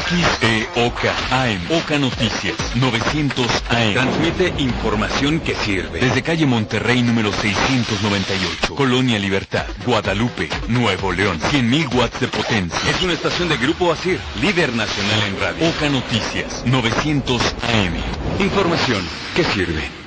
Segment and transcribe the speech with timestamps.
[0.00, 1.60] XEOK AM.
[1.70, 3.92] Oca Noticias 900 AM.
[3.92, 6.00] Transmite información que sirve.
[6.00, 8.74] Desde calle Monterrey número 698.
[8.74, 9.66] Colonia Libertad.
[9.86, 10.48] Guadalupe.
[10.66, 11.38] Nuevo León.
[11.38, 12.90] 100.000 watts de potencia.
[12.90, 14.18] Es una estación de Grupo Asir.
[14.40, 15.68] Líder nacional en radio.
[15.68, 18.42] Oca Noticias 900 AM.
[18.44, 19.06] Información
[19.36, 20.04] que sirve.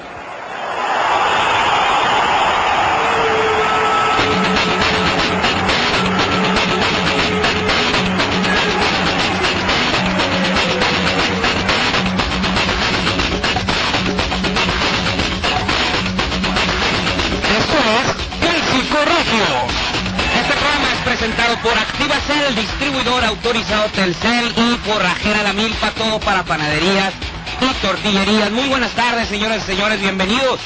[22.28, 27.14] Activacel, distribuidor autorizado Telcel y por Rajera La Milpa, todo para panaderías
[27.62, 28.52] y tortillerías.
[28.52, 30.60] Muy buenas tardes, señoras y señores, bienvenidos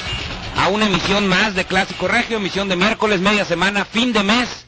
[0.58, 4.66] a una emisión más de Clásico Regio, emisión de miércoles, media semana, fin de mes,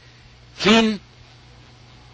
[0.56, 1.02] fin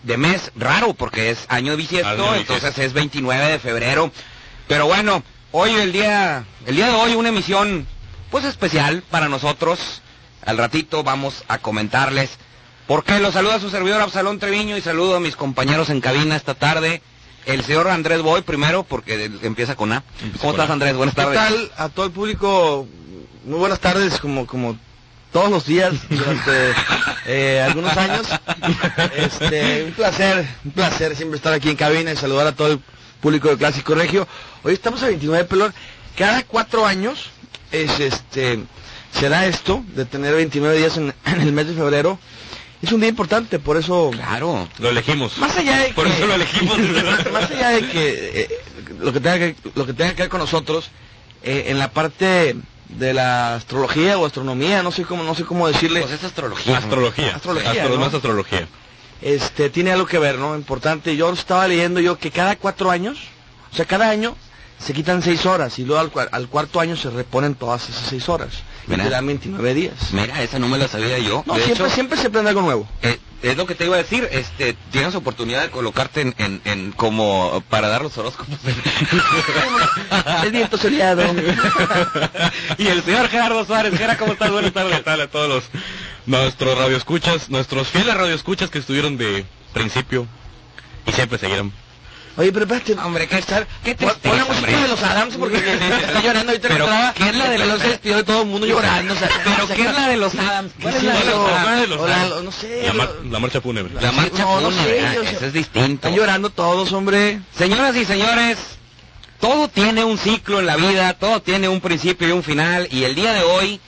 [0.04, 4.14] de mes raro porque es año bisiesto, entonces es 29 de febrero.
[4.70, 7.86] Pero bueno, hoy el día, el día de hoy una emisión
[8.32, 10.02] pues especial para nosotros.
[10.46, 12.38] Al ratito vamos a comentarles
[12.90, 16.36] por qué los saluda su servidor Absalón Treviño y saludo a mis compañeros en cabina
[16.36, 17.04] esta tarde.
[17.46, 20.04] El señor Andrés Boy primero porque empieza con A.
[20.40, 20.96] ¿Cómo estás Andrés?
[20.96, 21.38] Buenas ¿Qué tardes.
[21.38, 22.88] tal a todo el público?
[23.46, 24.76] Muy buenas tardes, como como
[25.32, 26.74] todos los días durante
[27.28, 28.28] eh, algunos años.
[29.16, 32.80] Este, un placer, un placer siempre estar aquí en cabina y saludar a todo el
[33.22, 34.28] público de Clásico Regio.
[34.64, 35.76] Hoy estamos a 29 pelón.
[36.18, 37.30] Cada cuatro años
[37.72, 38.64] es este
[39.14, 42.18] será esto de tener 29 días en, en el mes de febrero.
[42.82, 44.68] Es un día importante, por eso Claro.
[44.80, 45.38] Lo elegimos.
[45.38, 46.78] más allá de Por que, eso lo elegimos.
[47.34, 48.50] más allá de que eh,
[49.00, 50.90] lo que tenga que lo que tenga que ver con nosotros
[51.44, 52.56] eh, en la parte
[52.90, 56.78] de la astrología o astronomía no sé cómo no sé cómo decirle Pues es astrología.
[56.78, 57.36] Astrología.
[57.36, 57.98] Astrología, Astro- ¿no?
[58.00, 58.68] Más astrología.
[59.22, 63.18] este tiene algo que ver no importante yo estaba leyendo yo que cada cuatro años
[63.72, 64.36] o sea cada año
[64.80, 68.28] se quitan seis horas y luego al, al cuarto año se reponen todas esas seis
[68.30, 68.50] horas
[68.90, 69.04] Mira.
[69.06, 71.44] te dan 29 días Mira, esa no me la sabía yo.
[71.46, 73.96] no de siempre hecho, siempre se aprende algo nuevo eh, es lo que te iba
[73.96, 74.28] a decir.
[74.34, 78.58] Este, tienes oportunidad de colocarte en, en, en como para dar los horóscopos.
[80.44, 81.24] el viento soleado
[82.78, 83.98] y el señor Gerardo Suárez.
[83.98, 84.52] Gerardo, ¿cómo estás?
[84.52, 85.04] Buenas ¿Qué tardes.
[85.06, 85.64] tal a todos los
[86.26, 90.28] nuestros radioescuchas, nuestros fieles radioescuchas que estuvieron de principio
[91.08, 91.72] y siempre seguirán?
[92.38, 95.58] Oye pero espérate Hombre, ¿qué estar qué Pon tristeza, la música de los Adams porque
[95.58, 99.14] está llorando ahorita Pero, ¿qué es la de los- despidió de todo el mundo llorando
[99.14, 100.72] o sea, Pero o sea, ¿qué es la de los Adams?
[100.82, 101.68] ¿Cuál ¿Qué es la de los Adams?
[101.68, 101.90] Adams?
[101.90, 102.44] la- Adams?
[102.44, 103.94] no sé La, mar- lo- la marcha fúnebre.
[104.02, 105.90] La marcha No, no fúnebre, sé, ah, eso es distinto.
[106.08, 108.58] están llorando todos hombre Señoras y señores,
[109.40, 113.04] todo tiene un ciclo en la vida, todo tiene un principio y un final, y
[113.06, 113.80] el día de hoy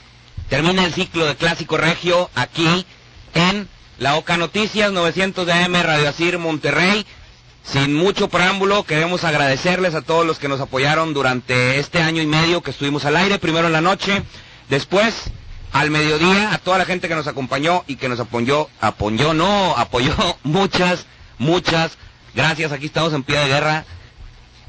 [0.48, 2.86] termina el ciclo de Clásico Regio aquí
[3.34, 7.06] en la Oca Noticias 900 de AM Radio Asir Monterrey.
[7.64, 12.26] Sin mucho preámbulo, queremos agradecerles a todos los que nos apoyaron durante este año y
[12.26, 14.22] medio que estuvimos al aire, primero en la noche,
[14.68, 15.30] después
[15.72, 19.76] al mediodía, a toda la gente que nos acompañó y que nos apoyó, apoyó, no,
[19.76, 21.06] apoyó, muchas,
[21.38, 21.98] muchas
[22.34, 23.84] gracias, aquí estamos en pie de guerra,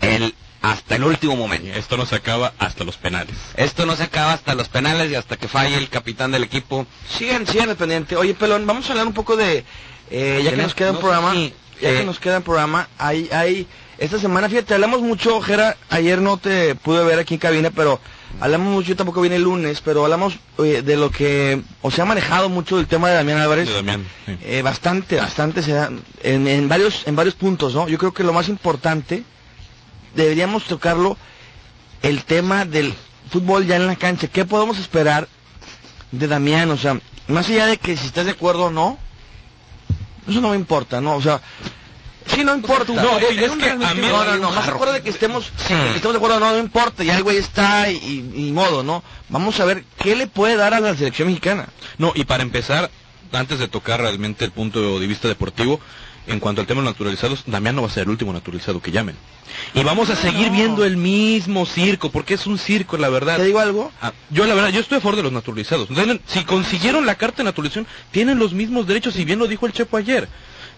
[0.01, 1.67] el, hasta el último momento.
[1.77, 3.35] Esto no se acaba hasta los penales.
[3.55, 6.87] Esto no se acaba hasta los penales y hasta que falle el capitán del equipo.
[7.09, 9.65] sigan sigan al pendiente oye pelón vamos a hablar un poco de
[10.09, 12.43] eh, ya que nos queda un No programa si, ya eh, que nos queda un
[12.43, 13.67] programa hay hay
[13.97, 17.99] esta semana fíjate hablamos mucho Jera ayer no te pude ver aquí en cabina pero
[18.39, 22.05] hablamos mucho yo tampoco vine el lunes pero hablamos de lo que o se ha
[22.05, 24.37] manejado mucho el tema de Damián Álvarez De Damián, sí.
[24.41, 25.91] Eh, bastante, bastante se da
[26.23, 27.87] en, en varios en varios puntos, ¿no?
[27.87, 29.23] Yo creo que lo más importante
[30.15, 31.17] deberíamos tocarlo
[32.01, 32.93] el tema del
[33.29, 34.27] fútbol ya en la cancha.
[34.27, 35.27] ¿Qué podemos esperar
[36.11, 36.69] de Damián?
[36.71, 38.97] O sea, más allá de que si estás de acuerdo o no,
[40.27, 41.15] eso no me importa, ¿no?
[41.15, 41.41] O sea,
[42.27, 42.91] sí no importa.
[42.93, 45.09] No, Es- es es un que a mí- no, no, no, más acuerdo de que
[45.09, 45.73] estemos, Sí.
[45.73, 48.83] de que estemos de acuerdo, no, no importa, ya el güey está y, y- modo,
[48.83, 49.03] ¿no?
[49.29, 51.67] Vamos a ver qué le puede dar a la selección mexicana.
[51.97, 52.89] No, y para empezar,
[53.31, 55.79] antes de tocar realmente el punto de vista deportivo,
[56.27, 58.91] en cuanto al tema de naturalizados, Damián no va a ser el último naturalizado que
[58.91, 59.15] llamen.
[59.73, 60.53] Y vamos a seguir no.
[60.57, 63.37] viendo el mismo circo, porque es un circo, la verdad.
[63.37, 63.91] ¿Te digo algo?
[64.01, 65.89] Ah, yo la verdad, yo estoy a favor de los naturalizados.
[66.27, 69.73] Si consiguieron la carta de naturalización, tienen los mismos derechos, y bien lo dijo el
[69.73, 70.29] Chepo ayer.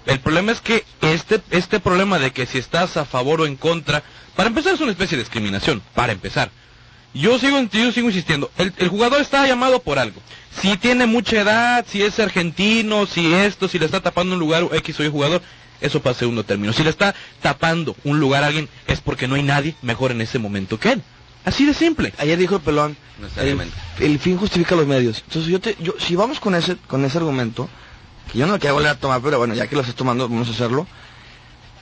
[0.05, 3.55] El problema es que este, este problema de que si estás a favor o en
[3.55, 4.03] contra,
[4.35, 6.51] para empezar es una especie de discriminación, para empezar.
[7.13, 10.21] Yo sigo, yo sigo insistiendo, el, el jugador está llamado por algo.
[10.61, 14.67] Si tiene mucha edad, si es argentino, si esto, si le está tapando un lugar
[14.71, 15.41] X o Y jugador,
[15.81, 16.73] eso pasa a segundo término.
[16.73, 20.21] Si le está tapando un lugar a alguien, es porque no hay nadie mejor en
[20.21, 21.01] ese momento que él.
[21.45, 22.13] Así de simple.
[22.17, 23.75] Ayer dijo el pelón, No el, necesariamente.
[23.99, 25.23] el fin justifica los medios.
[25.27, 27.69] Entonces yo te, yo, si vamos con ese, con ese argumento,
[28.31, 30.27] que yo no lo quería volver a tomar, pero bueno, ya que lo estás tomando,
[30.27, 30.87] vamos a hacerlo.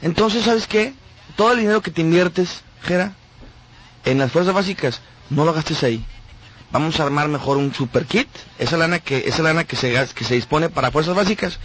[0.02, 0.94] Entonces, ¿sabes qué?
[1.36, 3.14] todo el dinero que te inviertes, Jera,
[4.06, 6.06] en las fuerzas básicas, no lo gastes ahí.
[6.72, 8.28] Vamos a armar mejor un super kit,
[8.60, 11.60] esa lana que, esa lana que se, que se dispone para fuerzas básicas.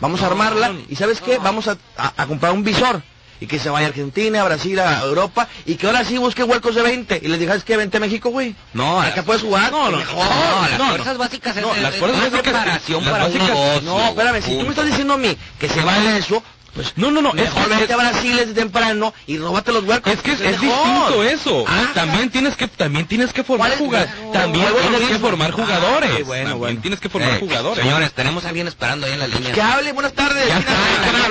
[0.00, 1.38] Vamos a armarla y ¿sabes qué?
[1.38, 3.02] Vamos a, a- a comprar un visor
[3.40, 6.42] y que se vaya a Argentina, a Brasil, a Europa y que ahora sí busque
[6.44, 8.54] huecos de 20 y les digas que vente a México, güey.
[8.72, 9.70] No, Acá puedes jugar.
[9.70, 10.24] No, no, mejor.
[10.24, 13.48] No, las no, fuerzas básicas No, es- las fuerzas básicas- preparación las para un básicas-
[13.48, 13.80] negocio.
[13.82, 16.42] No, espérame, si tú me estás diciendo a mí que se vale eso,
[16.74, 20.12] pues No, no, no, es, mejor vete a Brasil desde temprano y róbate los huecos.
[20.12, 21.64] es que es, es distinto eso.
[21.68, 23.78] Ah, también tienes que también tienes que formar ¿Cuál es?
[23.78, 24.14] jugadores.
[24.14, 26.10] Claro, También tienes que formar jugadores.
[26.10, 26.80] Ah, bueno, También bueno.
[26.80, 27.82] tienes que formar Eh, jugadores.
[27.84, 29.52] Señores, tenemos a alguien esperando ahí en la línea.
[29.52, 30.48] Que hable, buenas tardes.
[30.48, 31.10] Ya ¿Quién está, habla?
[31.10, 31.22] ¿quién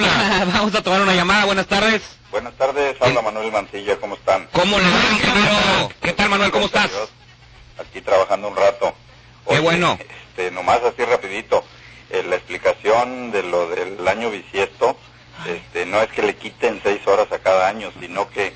[0.41, 0.45] habla?
[0.57, 1.45] Vamos a tomar una llamada.
[1.45, 2.01] Buenas tardes.
[2.31, 4.47] Buenas tardes, habla Manuel Mancilla, ¿cómo están?
[4.53, 5.91] ¿Cómo le va, ingeniero?
[6.01, 6.49] ¿Qué tal, Manuel?
[6.49, 6.89] ¿Cómo estás?
[7.77, 8.93] Aquí trabajando un rato.
[9.47, 9.99] Qué bueno.
[10.29, 11.63] Este, nomás así rapidito,
[12.09, 14.97] eh, la explicación de lo del año bisiesto,
[15.47, 18.53] este, no es que le quiten seis horas a cada año, sino que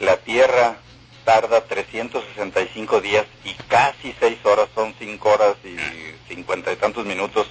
[0.00, 0.76] la Tierra
[1.24, 5.76] tarda 365 días y casi seis horas, son cinco horas y
[6.32, 7.46] cincuenta y tantos minutos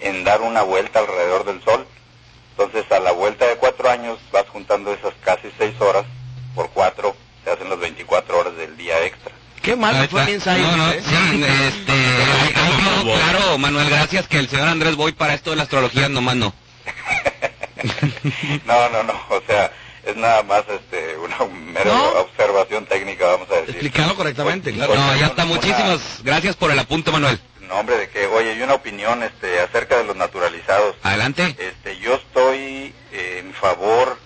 [0.00, 1.86] en dar una vuelta alrededor del Sol.
[2.52, 6.04] Entonces, a la vuelta de cuatro años vas juntando esas casi seis horas
[6.54, 7.14] por cuatro,
[7.44, 9.32] se hacen las 24 horas del día extra.
[9.62, 10.30] Qué mal Ahí fue está.
[10.30, 10.62] mi ensayo.
[10.62, 11.02] No, no, ¿eh?
[11.04, 12.72] sí, este, ahí- ahí
[13.02, 16.36] quedó claro, Manuel, gracias que el señor Andrés Boy para esto de la astrología nomás
[16.36, 16.54] no.
[18.66, 19.72] no, no, no, o sea,
[20.04, 22.08] es nada más este, una mera No.
[22.20, 23.70] observación técnica, vamos a decir.
[23.70, 24.92] Explicarlo correctamente, claro.
[24.92, 27.38] oye, No, ya una- está, muchísimas gracias por el apunte, Manuel.
[27.60, 30.94] No, hombre, de que, oye, y una opinión este, acerca de los naturalizados.
[31.02, 31.56] Adelante.
[31.58, 34.18] Este, yo estoy eh, en favor.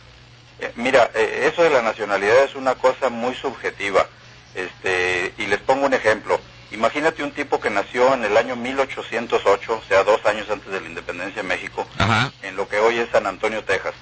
[0.60, 4.06] eh, mira, eh, eso de la nacionalidad es una cosa muy subjetiva.
[4.54, 6.38] Este, y les pongo un ejemplo.
[6.72, 10.80] Imagínate un tipo que nació en el año 1808, o sea, dos años antes de
[10.80, 12.32] la independencia de México, Ajá.
[12.42, 13.94] en lo que hoy es San Antonio, Texas.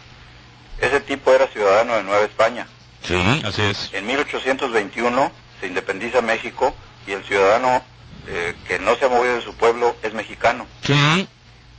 [0.81, 2.67] Ese tipo era ciudadano de Nueva España.
[3.03, 3.43] Sí.
[3.45, 3.91] Así es.
[3.93, 6.75] En 1821 se independiza México
[7.07, 7.83] y el ciudadano
[8.27, 10.67] eh, que no se ha movido de su pueblo es mexicano.
[10.83, 11.27] Sí.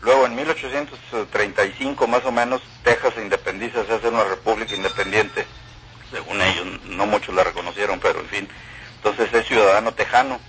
[0.02, 5.46] Luego, en 1835 más o menos, Texas se independiza, se hace una república independiente.
[6.12, 8.50] Según ellos, no muchos la reconocieron, pero en fin.
[8.96, 10.40] Entonces es ciudadano tejano.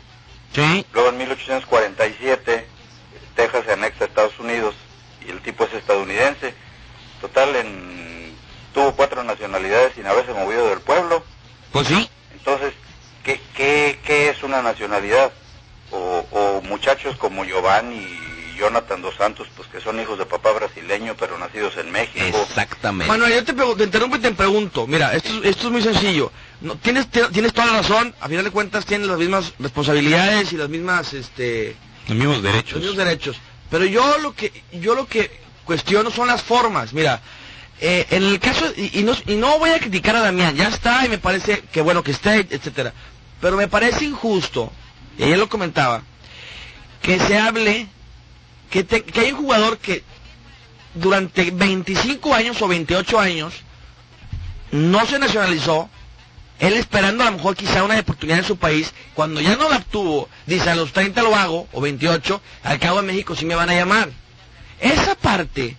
[0.53, 0.85] Sí.
[0.93, 2.67] Luego, en 1847,
[3.35, 4.75] Texas se anexa a Estados Unidos
[5.27, 6.55] y el tipo es estadounidense.
[7.21, 8.35] Total, en,
[8.73, 11.23] tuvo cuatro nacionalidades sin haberse movido del pueblo.
[11.73, 12.09] Pues sí.
[12.33, 12.73] Entonces,
[13.25, 15.33] ¿qué, qué, qué es una nacionalidad?
[15.93, 18.30] O, o muchachos como Giovanni
[18.61, 22.39] Jonathan dos Santos, pues que son hijos de papá brasileño, pero nacidos en México.
[22.47, 23.11] Exactamente.
[23.11, 24.87] Manuel, yo te, te interrumpo y te pregunto.
[24.87, 26.31] Mira, esto, es- esto es muy sencillo.
[26.61, 28.15] No, tienes, tienes toda la razón.
[28.21, 31.75] A final de cuentas, tienes las mismas responsabilidades y las mismas, este,
[32.09, 32.79] Los mismos los derechos.
[32.79, 33.37] mismos derechos.
[33.71, 35.31] Pero yo lo que, yo lo que
[35.65, 36.93] cuestiono son las formas.
[36.93, 37.21] Mira,
[37.81, 40.69] eh, en el caso, y, y no, y no voy a criticar a Damián, ya
[40.69, 42.93] está y me parece que bueno que esté, etcétera.
[43.41, 44.71] Pero me parece injusto,
[45.17, 46.03] y ayer lo comentaba,
[47.01, 47.87] que se hable,
[48.71, 50.03] que, te- que hay un jugador que
[50.95, 53.55] durante 25 años o 28 años
[54.73, 55.89] no se nacionalizó,
[56.59, 59.79] él esperando a lo mejor quizá una oportunidad en su país, cuando ya no la
[59.79, 63.55] obtuvo, dice a los 30 lo hago, o 28, al cabo de México sí me
[63.55, 64.11] van a llamar.
[64.81, 65.77] Esa parte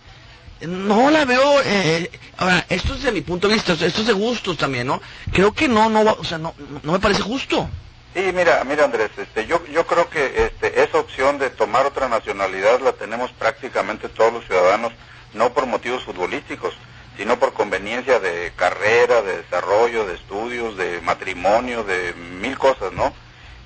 [0.61, 4.13] no la veo, eh, ahora, esto es de mi punto de vista, esto es de
[4.13, 5.01] gustos también, ¿no?
[5.31, 7.69] Creo que no, no, o sea, no, no me parece justo.
[8.13, 12.09] Sí, mira, mira Andrés, este, yo, yo creo que este, esa opción de tomar otra
[12.09, 14.91] nacionalidad la tenemos prácticamente todos los ciudadanos,
[15.33, 16.73] no por motivos futbolísticos,
[17.15, 23.13] sino por conveniencia de carrera, de desarrollo, de estudios, de matrimonio, de mil cosas, ¿no?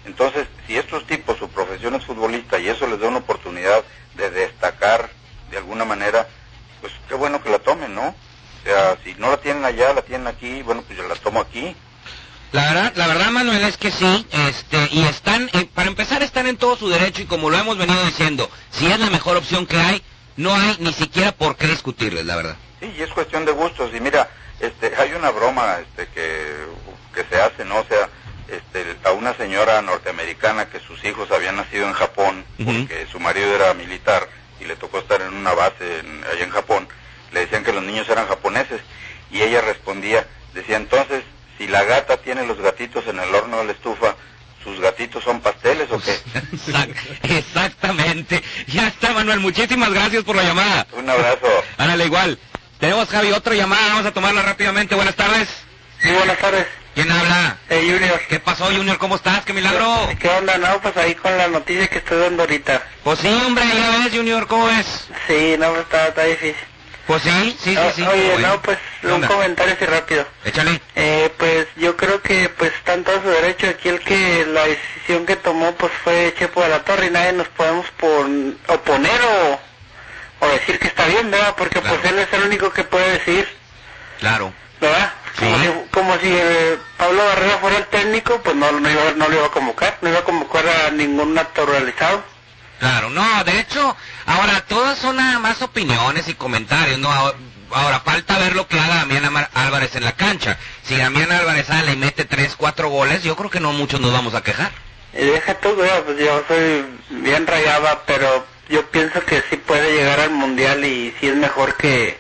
[0.06, 3.84] Entonces, si estos tipos, su profesión es futbolista y eso les da una oportunidad
[4.14, 5.10] de destacar
[5.50, 6.28] de alguna manera,
[6.82, 8.10] pues qué bueno que la tomen, ¿no?
[8.10, 11.40] O sea, si no la tienen allá, la tienen aquí, bueno, pues yo la tomo
[11.40, 11.76] aquí.
[12.52, 16.48] La verdad, la verdad, Manuel, es que sí, este, y están, eh, para empezar, están
[16.48, 19.66] en todo su derecho y como lo hemos venido diciendo, si es la mejor opción
[19.66, 20.02] que hay,
[20.38, 22.56] no hay ni siquiera por qué discutirles, la verdad.
[22.80, 23.92] Sí, y es cuestión de gustos.
[23.94, 24.30] Y mira,
[24.62, 26.56] este, hay una broma este, que,
[27.14, 27.80] que se hace, ¿no?
[27.80, 28.10] O sea,
[28.48, 32.72] este, a una señora norteamericana que sus hijos habían nacido en Japón, Ujú.
[32.72, 34.30] porque su marido era militar
[34.62, 36.88] y le tocó estar en una base en- allá en Japón,
[37.34, 38.80] le decían que los niños eran japoneses.
[39.30, 41.24] Y ella respondía, decía, entonces,
[41.58, 44.16] si la gata tiene los gatitos en el horno de la estufa,
[44.64, 46.12] ¿sus gatitos son pasteles o qué?
[46.54, 48.44] Exact- Exactamente.
[48.68, 50.88] Ya está, Manuel, muchísimas gracias por la llamada.
[50.94, 51.48] Un abrazo.
[51.78, 52.40] Ándale, igual.
[52.80, 54.96] Tenemos, Javi, otra llamada, vamos a tomarla rápidamente.
[54.96, 55.48] Buenas tardes.
[56.02, 56.68] Sí, buenas tardes.
[56.94, 57.58] ¿Quién habla?
[57.70, 58.22] Eh, Junior.
[58.30, 58.98] ¿Qué pasó, Junior?
[58.98, 59.44] ¿Cómo estás?
[59.44, 60.10] ¡Qué milagro!
[60.20, 60.58] ¿Qué onda?
[60.58, 62.82] No, pues ahí con la noticia que estoy dando ahorita.
[63.04, 65.08] Pues sí, hombre, ya ves, Junior, ¿cómo ves?
[65.28, 66.56] Sí, no, pues está, está difícil.
[67.08, 68.04] Pues sí, sí, sí, sí.
[68.04, 68.48] Ah, Oye, Bueno.
[68.48, 70.26] no, pues ¿Qué un comentario así rápido.
[70.44, 70.82] Échale.
[70.96, 74.64] Eh, pues yo creo que pues está en todo su derecho aquí el que la
[74.66, 79.22] decisión que tomó pues fue Chepo de la Torre y nadie nos podemos pon- oponer
[79.22, 79.60] o,
[80.46, 81.54] o decir que está bien, ¿verdad?
[81.56, 81.96] Porque Claro.
[82.02, 83.48] pues él es el único que puede decir,
[84.20, 84.52] Claro.
[84.82, 85.12] ¿verdad?
[85.38, 85.64] Como Sí.
[85.64, 89.36] si, como si eh, Pablo Barrera fuera el técnico, pues no, no, iba, no lo
[89.36, 92.24] iba a convocar, no iba a convocar a ningún naturalizado.
[92.80, 97.10] Claro, no, de hecho, ahora todas son nada más opiniones y comentarios, ¿no?
[97.72, 100.58] Ahora, falta ver lo que haga Damián Álvarez en la cancha.
[100.84, 104.14] Si Damián Álvarez sale y mete tres, cuatro goles, yo creo que no muchos nos
[104.14, 104.72] vamos a quejar.
[105.14, 110.20] Y deja tú, pues yo soy bien rayada, pero yo pienso que sí puede llegar
[110.20, 112.18] al mundial y sí es mejor que,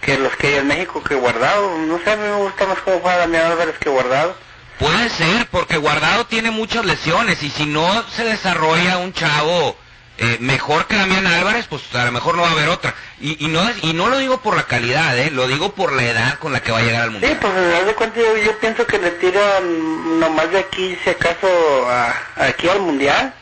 [0.00, 1.78] que los que hay en México que guardado.
[1.78, 4.36] No sé, a mí me gusta más cómo juega Damián Álvarez que guardado.
[4.78, 9.76] Puede ser, porque Guardado tiene muchas lesiones y si no se desarrolla un chavo
[10.18, 12.94] eh, mejor que Damián Álvarez, pues a lo mejor no va a haber otra.
[13.20, 15.30] Y, y no y no lo digo por la calidad, ¿eh?
[15.30, 17.38] lo digo por la edad con la que va a llegar al Sí, mundial.
[17.40, 21.10] pues en realidad de cuentas yo, yo pienso que le tiran nomás de aquí, si
[21.10, 21.48] acaso,
[21.88, 23.32] a, aquí al mundial.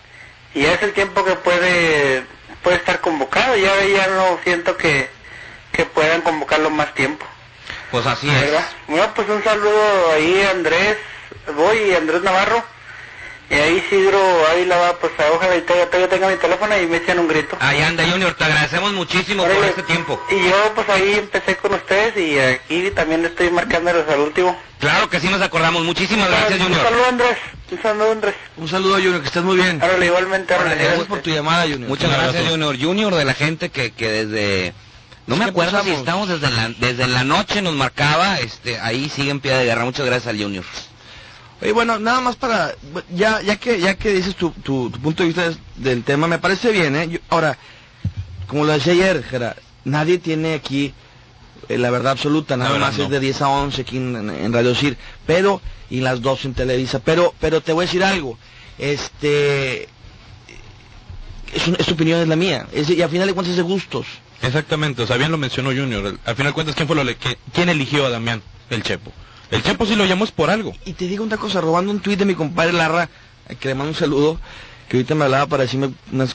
[0.54, 2.24] Y es el tiempo que puede
[2.62, 3.56] puede estar convocado.
[3.56, 5.08] Ya, ya no siento que,
[5.72, 7.26] que puedan convocarlo más tiempo.
[7.90, 8.52] Pues así es.
[8.86, 10.96] Bueno, pues un saludo ahí Andrés,
[11.56, 12.62] voy y Andrés Navarro.
[13.50, 14.18] Y ahí Isidro
[14.50, 17.54] Ávila va, pues ojalá y todavía, todavía tenga mi teléfono y me echan un grito.
[17.60, 20.18] Ahí anda Junior, te agradecemos muchísimo por este tiempo.
[20.30, 24.58] Y yo pues ahí empecé con ustedes y aquí también estoy marcándoles al último.
[24.78, 25.84] Claro que sí nos acordamos.
[25.84, 26.82] Muchísimas gracias un Junior.
[26.82, 27.36] saludo Andrés,
[27.70, 28.34] un saludo Andrés.
[28.56, 29.82] Un saludo, Junior, que estés muy bien.
[29.82, 30.74] Órale, igualmente, órale.
[30.84, 31.88] Gracias por tu llamada, Junior.
[31.90, 32.48] Muchas Un gracias.
[32.48, 32.78] Junior.
[32.80, 34.72] Junior de la gente que, que desde...
[35.26, 39.08] No me ¿Qué acuerdo si estamos desde la, desde la noche nos marcaba, este, ahí
[39.10, 39.84] sigue en pie de guerra.
[39.84, 40.64] Muchas gracias al Junior.
[41.62, 42.74] Oye, bueno, nada más para,
[43.14, 46.38] ya, ya que, ya que dices tu, tu, tu punto de vista del tema, me
[46.38, 47.08] parece bien, ¿eh?
[47.08, 47.56] Yo- ahora,
[48.48, 50.92] como lo decía ayer, Gerard, nadie tiene aquí
[51.68, 53.04] eh, la verdad absoluta, nada verdad, más no.
[53.04, 56.54] es de 10 a 11 aquí en, en Radio Cir, pero, y las dos en
[56.54, 58.36] Televisa, pero, pero te voy a decir algo,
[58.78, 59.84] este,
[61.54, 63.62] es, es tu opinión, es la mía, es, y al final de cuentas es de
[63.62, 64.06] gustos.
[64.42, 66.18] Exactamente, o sea, bien lo mencionó Junior.
[66.24, 68.42] Al final de cuentas, ¿quién fue lo que- quién eligió a Damián?
[68.70, 69.12] El Chepo.
[69.52, 70.74] El Chepo sí lo llamó es por algo.
[70.86, 73.08] Y te digo una cosa, robando un tuit de mi compadre Larra,
[73.48, 74.40] a que le mando un saludo,
[74.88, 76.34] que ahorita me hablaba para decirme unas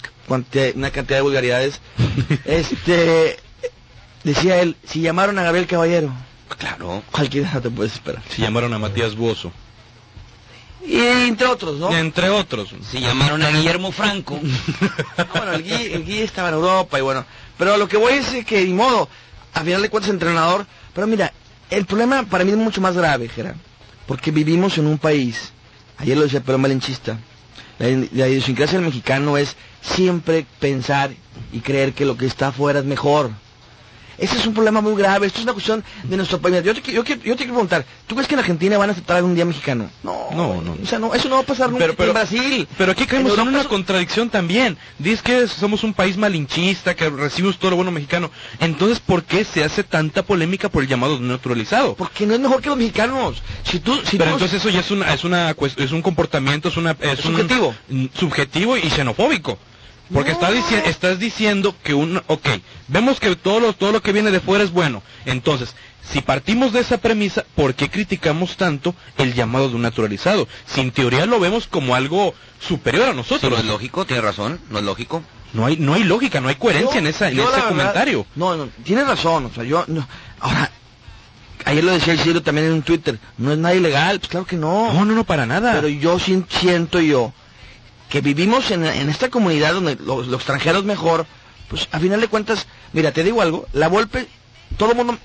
[0.76, 1.82] una cantidad de vulgaridades.
[2.46, 3.38] este,
[4.24, 6.14] decía él, si llamaron a Gabriel Caballero,
[6.58, 7.04] Claro.
[7.12, 8.22] cualquiera te puedes esperar.
[8.30, 9.52] Se llamaron a Matías Buoso.
[10.86, 11.92] Y entre otros, ¿no?
[11.92, 12.70] Entre otros.
[12.90, 14.40] Si llamaron a Guillermo Franco.
[15.18, 17.26] Ah, bueno, el Gui, el Gui estaba en Europa y bueno.
[17.58, 19.10] Pero lo que voy es que, ni modo,
[19.54, 20.68] a final de cuentas entrenador.
[20.94, 21.34] Pero mira,
[21.70, 23.56] el problema para mí es mucho más grave, Gerard.
[24.06, 25.52] Porque vivimos en un país,
[25.98, 27.18] ayer lo decía pero malinchista,
[27.80, 31.12] la, la idiosincrasia del mexicano es siempre pensar
[31.52, 33.32] y creer que lo que está afuera es mejor.
[34.18, 36.64] Ese es un problema muy grave, esto es una cuestión de nuestro país.
[36.64, 38.94] Yo te, yo, quiero- yo te quiero preguntar, ¿tú crees que en Argentina van a
[38.94, 39.90] aceptar algún día mexicano?
[40.04, 40.78] No, No, no.
[40.82, 42.68] O sea, no, eso no va a pasar nunca Pero- pero- en Brasil.
[42.78, 44.78] Pero aquí caemos en una eso- contradicción también.
[45.00, 48.32] Dices que somos un país malinchista, que recibimos todo lo bueno mexicano.
[48.60, 51.96] Entonces, ¿por qué se hace tanta polémica por el llamado naturalizado?
[51.96, 53.42] Porque no es mejor que los mexicanos.
[53.64, 56.70] Si tú, si Pero tú- entonces eso ya es una, es una, es un comportamiento,
[56.70, 57.76] es una, es, un- subjetivo.
[57.90, 59.58] mm, subjetivo y xenofóbico.
[60.14, 60.36] Porque No.
[60.36, 62.48] está dici- estás diciendo que un, ok,
[62.88, 65.04] vemos que todo lo, todo lo que viene de fuera es bueno.
[65.26, 65.76] Entonces,
[66.12, 70.48] si partimos de esa premisa, ¿por qué criticamos tanto el llamado de un naturalizado?
[70.66, 72.34] Si en teoría lo vemos como algo
[72.66, 73.52] superior a nosotros.
[73.52, 75.24] no es lógico, tiene razón, no es lógico.
[75.54, 78.26] No hay, no hay lógica, no hay coherencia Yo- en, esa, en ese verdad- comentario.
[78.36, 80.08] No, no, tienes razón, o sea, yo, no,
[80.40, 80.72] ahora,
[81.66, 84.46] ayer lo decía el cielo también en un Twitter, no es nada ilegal, pues claro
[84.46, 84.94] que no.
[84.94, 85.74] No, no, no, para nada.
[85.74, 87.34] Pero yo siento yo
[88.10, 91.26] que vivimos en, en esta comunidad donde lo, lo extranjero es mejor,
[91.68, 94.28] pues a final de cuentas, mira, te digo algo, la Volpe,
[94.78, 95.18] todo el mundo,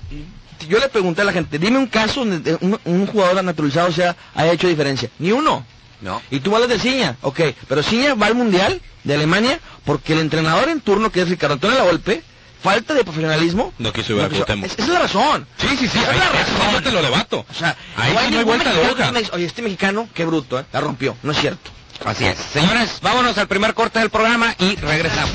[0.67, 4.15] yo le pregunté a la gente, dime un caso donde un, un jugador naturalizado sea,
[4.35, 5.65] haya hecho diferencia, ni uno.
[6.01, 6.21] No.
[6.31, 10.19] Y tú hablas de Ciña, ok, pero Ciña va al Mundial de Alemania porque el
[10.19, 12.21] entrenador en turno, que es Ricardo Antonio La Volpe,
[12.61, 13.73] falta de profesionalismo.
[13.79, 14.65] No quiso ver a Cuauhtémoc.
[14.65, 15.47] Es- Esa es la razón.
[15.57, 16.73] Sí, sí, sí, Esa ahí, es la razón.
[16.73, 17.45] no te lo debato.
[17.49, 19.11] O sea, Ahí no hay ningún vuelta de hoja.
[19.31, 20.65] Oye, este mexicano, qué bruto, ¿eh?
[20.73, 21.15] La rompió.
[21.23, 21.71] No es cierto.
[22.05, 22.37] Así es.
[22.37, 25.31] Señores, vámonos al primer corte del programa y regresamos.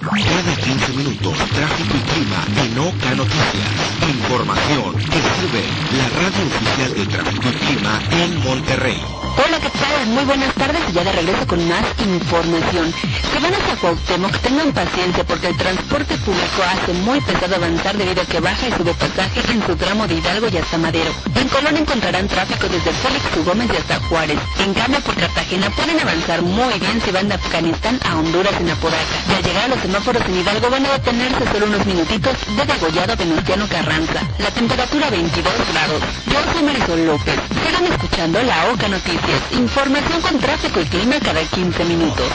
[0.00, 3.70] Cada 15 minutos, tráfico y clima en Oca Noticias.
[4.08, 5.64] Información que sirve
[5.98, 9.02] la radio oficial de tráfico y clima en Monterrey.
[9.36, 10.06] Hola, ¿qué tal?
[10.08, 12.92] Muy buenas tardes y ya de regreso con más información.
[12.92, 18.22] Si van hasta Cuauhtémoc, tengan paciencia porque el transporte público hace muy pesado avanzar debido
[18.22, 21.10] a que baja y sube pasaje en su tramo de Hidalgo y hasta Madero.
[21.34, 23.28] En Colón encontrarán tráfico desde Félix.
[23.44, 24.38] Gómez y hasta Juárez.
[24.58, 28.70] En cambio, por Cartagena pueden avanzar muy bien si van de Afganistán a Honduras en
[28.70, 28.98] Apodaca.
[29.28, 32.64] Y al llegar a los semáforos en Hidalgo van a detenerse solo unos minutitos de
[32.66, 34.20] degollado Venustiano Carranza.
[34.38, 36.02] La temperatura 22 grados.
[36.26, 37.34] Yo soy Marisol López.
[37.64, 39.40] Sigan escuchando La Oca Noticias.
[39.52, 42.26] Información con tráfico y clima cada 15 minutos.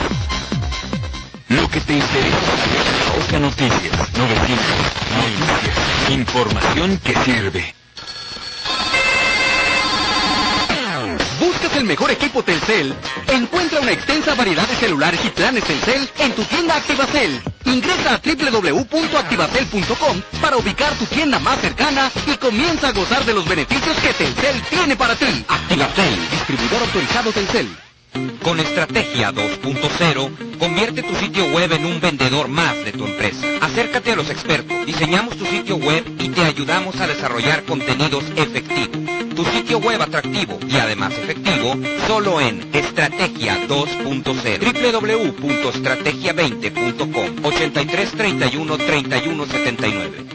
[1.48, 3.96] Lo que te interesa saber La Oca Noticias.
[4.18, 4.66] 900
[5.22, 6.10] Noticias.
[6.10, 7.83] Información que sirve.
[11.74, 12.94] ¿Buscas el mejor equipo Telcel?
[13.28, 17.42] Encuentra una extensa variedad de celulares y planes Telcel en tu tienda Activacel.
[17.64, 23.48] Ingresa a www.activacel.com para ubicar tu tienda más cercana y comienza a gozar de los
[23.48, 25.44] beneficios que Telcel tiene para ti.
[25.48, 27.68] Activacel, distribuidor autorizado Telcel.
[28.42, 33.46] Con Estrategia 2.0, convierte tu sitio web en un vendedor más de tu empresa.
[33.60, 38.98] Acércate a los expertos, diseñamos tu sitio web y te ayudamos a desarrollar contenidos efectivos.
[39.34, 41.74] Tu sitio web atractivo y además efectivo
[42.06, 50.33] solo en Estrategia 2.0 www.estrategia20.com 83 31 31 79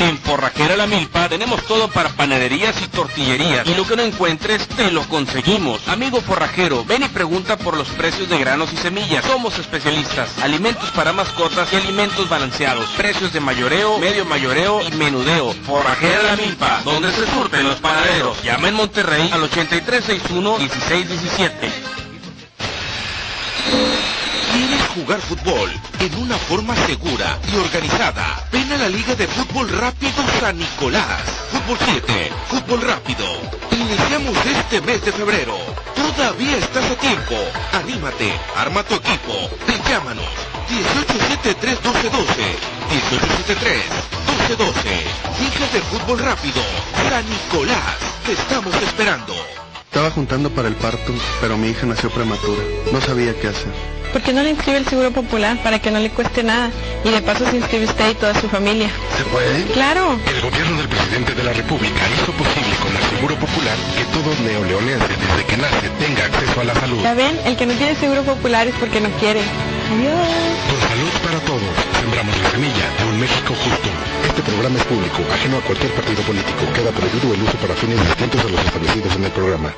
[0.00, 3.66] En Forrajera La Milpa tenemos todo para panaderías y tortillerías.
[3.66, 5.88] Y lo que no encuentres, te lo conseguimos.
[5.88, 9.24] Amigo forrajero, ven y pregunta por los precios de granos y semillas.
[9.24, 10.38] Somos especialistas.
[10.42, 12.88] Alimentos para mascotas y alimentos balanceados.
[12.96, 15.52] Precios de mayoreo, medio mayoreo y menudeo.
[15.66, 18.42] Forrajera La Milpa, donde se surten los panaderos.
[18.42, 21.50] Llama en Monterrey al 8361-1617.
[24.60, 28.46] ¿Quieres jugar fútbol en una forma segura y organizada?
[28.52, 31.22] Ven a la Liga de Fútbol Rápido San Nicolás.
[31.50, 33.24] Fútbol 7, Fútbol Rápido.
[33.72, 35.56] Iniciamos este mes de febrero.
[35.96, 37.36] Todavía estás a tiempo.
[37.72, 40.28] Anímate, arma tu equipo y llámanos.
[40.68, 41.80] 1873-1212.
[44.58, 44.76] 1873-1212.
[45.40, 46.60] Liga de Fútbol Rápido.
[47.08, 47.96] San Nicolás.
[48.26, 49.34] Te estamos esperando.
[49.90, 52.62] Estaba juntando para el parto, pero mi hija nació prematura.
[52.92, 53.74] No sabía qué hacer.
[54.12, 56.70] ¿Por qué no le inscribe el Seguro Popular para que no le cueste nada?
[57.04, 58.88] Y de paso se inscribe usted y toda su familia.
[59.18, 59.64] ¿Se puede?
[59.74, 60.14] Claro.
[60.30, 64.30] El gobierno del presidente de la República hizo posible con el Seguro Popular que todo
[64.46, 67.02] neoleonense desde que nace tenga acceso a la salud.
[67.02, 69.42] Ya ven, el que no tiene Seguro Popular es porque no quiere.
[69.42, 70.30] Adiós.
[70.70, 73.90] Por salud para todos, sembramos la semilla de un México justo.
[74.22, 76.62] Este programa es público, ajeno a cualquier partido político.
[76.78, 79.74] Queda prohibido el uso para fines distintos a los establecidos en el programa.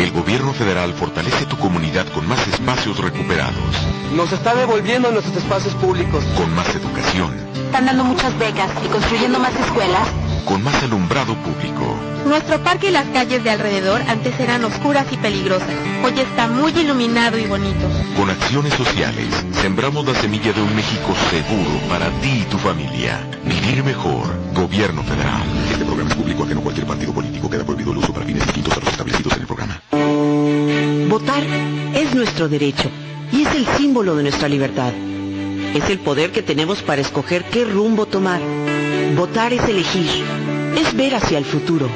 [0.00, 3.76] El gobierno federal fortalece tu comunidad con más espacios recuperados,
[4.16, 6.24] Nos está devolviendo nuestros espacios públicos.
[6.38, 7.36] con más educación,
[7.66, 10.08] Están dando muchas becas y construyendo más escuelas.
[10.44, 11.96] Con más alumbrado público.
[12.26, 15.68] Nuestro parque y las calles de alrededor antes eran oscuras y peligrosas.
[16.04, 17.88] Hoy está muy iluminado y bonito.
[18.16, 23.20] Con acciones sociales, sembramos la semilla de un México seguro para ti y tu familia.
[23.44, 24.26] Vivir mejor.
[24.54, 25.42] Gobierno federal.
[25.72, 27.50] Este programa es público ajeno a cualquier partido político.
[27.50, 29.80] Queda prohibido el uso para fines distintos a los establecidos en el programa.
[31.08, 31.42] Votar
[31.94, 32.90] es nuestro derecho
[33.32, 34.92] y es el símbolo de nuestra libertad.
[35.74, 38.40] Es el poder que tenemos para escoger qué rumbo tomar.
[39.16, 40.24] Votar es elegir,
[40.76, 41.88] es ver hacia el futuro.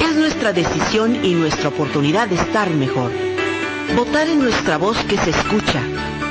[0.00, 3.12] Es nuestra decisión y nuestra oportunidad de estar mejor.
[3.94, 5.80] Votar es nuestra voz que se escucha,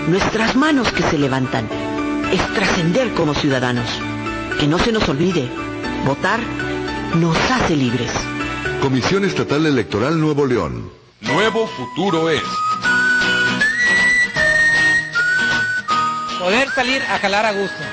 [0.07, 1.69] nuestras manos que se levantan.
[2.33, 3.87] Es trascender como ciudadanos.
[4.59, 5.49] Que no se nos olvide,
[6.05, 6.39] votar
[7.15, 8.11] nos hace libres.
[8.81, 10.89] Comisión Estatal Electoral Nuevo León.
[11.21, 12.41] Nuevo futuro es.
[16.41, 17.83] Poder salir a jalar a gusto.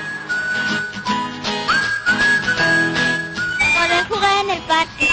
[3.77, 5.07] Poder jugar en el parque.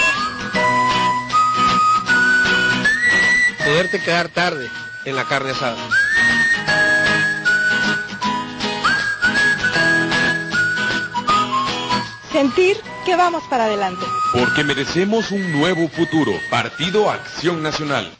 [3.63, 4.71] Poderte quedar tarde
[5.05, 5.77] en la carne asada.
[12.31, 14.03] Sentir que vamos para adelante.
[14.33, 16.31] Porque merecemos un nuevo futuro.
[16.49, 18.11] Partido Acción Nacional.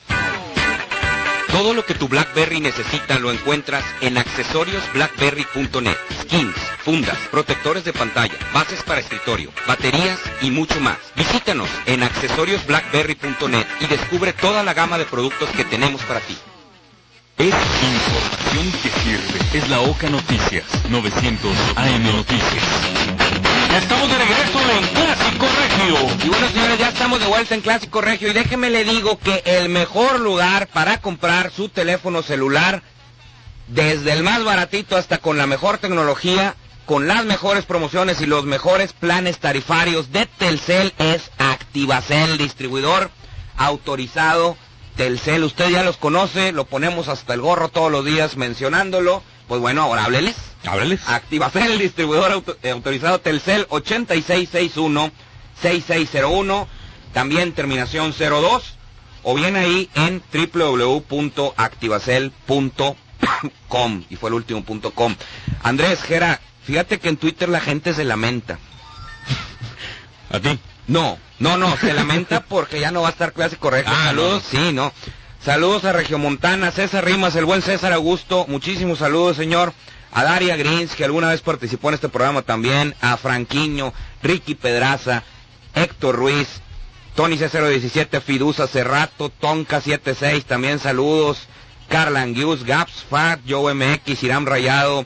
[1.51, 5.97] Todo lo que tu BlackBerry necesita lo encuentras en accesoriosblackberry.net.
[6.21, 10.97] Skins, fundas, protectores de pantalla, bases para escritorio, baterías y mucho más.
[11.15, 16.37] Visítanos en accesoriosblackberry.net y descubre toda la gama de productos que tenemos para ti.
[17.39, 19.57] Es información que sirve.
[19.57, 20.65] Es la OCA Noticias.
[20.89, 22.63] 900 AM Noticias.
[23.75, 26.25] Estamos de regreso en Clásico Regio.
[26.25, 29.41] Y bueno, señores, ya estamos de vuelta en Clásico Regio y déjeme le digo que
[29.45, 32.81] el mejor lugar para comprar su teléfono celular,
[33.67, 38.45] desde el más baratito hasta con la mejor tecnología, con las mejores promociones y los
[38.45, 43.09] mejores planes tarifarios de Telcel es Activacel, distribuidor
[43.57, 44.55] autorizado
[44.95, 49.21] Telcel, usted ya los conoce, lo ponemos hasta el gorro todos los días mencionándolo.
[49.47, 50.35] Pues bueno, ahora hábleles.
[50.65, 51.07] Hábleles.
[51.07, 56.67] Activacel, distribuidor auto- eh, autorizado Telcel 8661-6601,
[57.13, 58.75] también terminación 02,
[59.23, 62.95] o bien ahí en www.activacel.com,
[64.09, 65.15] y fue el último punto .com.
[65.63, 68.59] Andrés, Gera, fíjate que en Twitter la gente se lamenta.
[70.31, 70.59] ¿A ti?
[70.87, 73.91] No, no, no, se lamenta porque ya no va a estar clase correcta.
[73.93, 74.93] Ah, saludos, sí, no.
[75.43, 79.73] Saludos a Regiomontana, César Rimas, el buen César Augusto, muchísimos saludos, señor.
[80.11, 85.23] A Daria Grins, que alguna vez participó en este programa también, a Franquiño, Ricky Pedraza,
[85.75, 86.47] Héctor Ruiz,
[87.15, 91.47] Tony C017, Fidusa Cerrato, Tonka 76, también saludos.
[91.87, 95.05] Carla Angius, Gaps, Fat, Joe MX, Irán Rayado,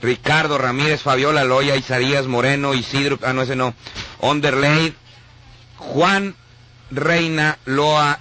[0.00, 3.74] Ricardo Ramírez, Fabiola Loya, Isaías Moreno, Isidro, ah no ese no,
[4.20, 4.94] Underlay,
[5.76, 6.34] Juan
[6.90, 8.20] Reina Loa,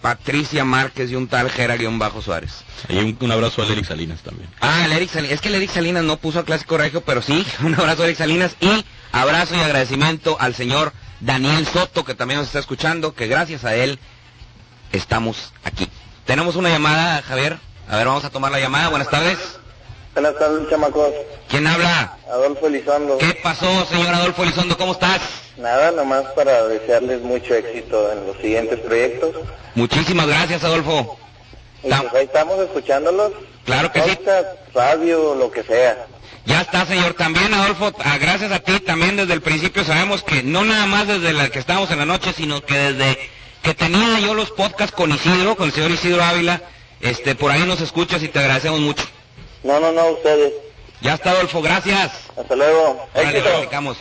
[0.00, 2.64] Patricia Márquez y un tal Jera guion bajo Suárez.
[2.88, 4.48] Y un, un abrazo a Eric Salinas también.
[4.60, 7.22] Ah, el Eric Salinas, es que el Eric Salinas no puso a Clásico Regio, pero
[7.22, 12.14] sí, un abrazo a Eric Salinas y abrazo y agradecimiento al señor Daniel Soto, que
[12.14, 13.98] también nos está escuchando, que gracias a él
[14.92, 15.88] estamos aquí.
[16.28, 17.56] Tenemos una llamada, Javier.
[17.88, 18.90] A ver, vamos a tomar la llamada.
[18.90, 19.38] Buenas tardes.
[20.12, 21.10] Buenas tardes, chamacos.
[21.48, 22.18] ¿Quién habla?
[22.30, 23.16] Adolfo Elizondo.
[23.16, 24.76] ¿Qué pasó, señor Adolfo Elizondo?
[24.76, 25.22] ¿Cómo estás?
[25.56, 29.36] Nada, nomás para desearles mucho éxito en los siguientes proyectos.
[29.74, 31.18] Muchísimas gracias, Adolfo.
[31.82, 33.32] Y pues ahí estamos escuchándolos.
[33.64, 34.18] Claro que sí.
[34.74, 36.08] Radio, lo que sea.
[36.44, 37.14] Ya está, señor.
[37.14, 41.08] También, Adolfo, ah, gracias a ti, también desde el principio sabemos que no nada más
[41.08, 43.18] desde la que estábamos en la noche, sino que desde
[43.62, 46.62] que tenía yo los podcasts con Isidro, con el señor Isidro Ávila,
[47.00, 49.04] este, por ahí nos escuchas y te agradecemos mucho.
[49.62, 50.52] No, no, no, ustedes.
[51.00, 52.12] Ya está, Adolfo, gracias.
[52.36, 53.06] Hasta luego.
[53.14, 53.98] Órale, platicamos.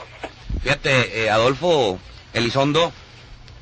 [0.64, 2.00] Fíjate, eh, Adolfo
[2.34, 2.92] Elizondo,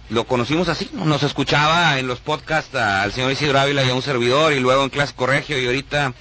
[0.10, 1.06] lo conocimos así, ¿no?
[1.06, 4.84] nos escuchaba en los podcasts al señor Isidro Ávila y a un servidor, y luego
[4.84, 6.14] en Clásico Regio, y ahorita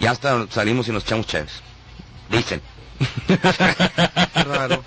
[0.00, 1.62] ya hasta salimos y nos echamos chéves.
[2.30, 2.60] Dicen.
[3.26, 4.84] Qué raro.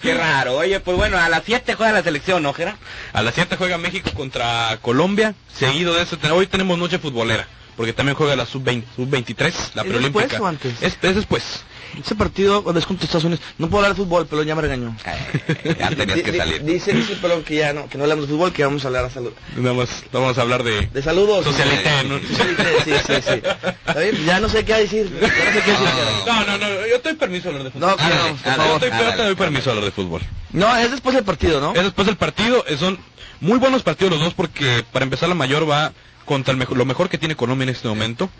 [0.00, 0.56] Qué raro.
[0.58, 2.76] Oye, pues bueno, a las 7 juega la selección, ¿no, Jera?
[3.12, 5.34] A las 7 juega México contra Colombia.
[5.54, 7.46] Seguido de eso, hoy tenemos noche futbolera.
[7.76, 10.24] Porque también juega la sub-20, sub-23, la ¿Es preolímpica.
[10.24, 10.82] después o antes?
[10.82, 11.64] Es, es después.
[12.00, 13.44] Ese partido cuando es contra Estados Unidos.
[13.58, 14.96] No puedo hablar de fútbol, pero ya me regañó.
[15.78, 16.62] ya tenías que salir.
[16.64, 19.04] Dice, dice Pelón que ya no, que no hablamos de fútbol, que vamos a hablar
[19.04, 19.32] a salud.
[19.56, 20.86] Vamos, vamos a hablar de...
[20.86, 21.44] De saludos.
[21.44, 22.18] Socialité, ¿no?
[22.20, 23.42] Socialité, sí, sí, sí.
[23.86, 25.10] Está bien, Ya no sé qué decir.
[25.20, 25.88] Ya no sé qué decir.
[26.26, 27.90] No, no, no, yo te doy permiso a hablar de fútbol.
[27.90, 30.22] No, claro, por Yo yo te doy permiso a hablar de fútbol.
[30.52, 31.74] No, es después del partido, ¿no?
[31.74, 32.98] Es después del partido, eh, son
[33.40, 35.92] muy buenos partidos los dos porque para empezar la mayor va
[36.32, 38.30] contra el mejor, lo mejor que tiene Colombia en este momento,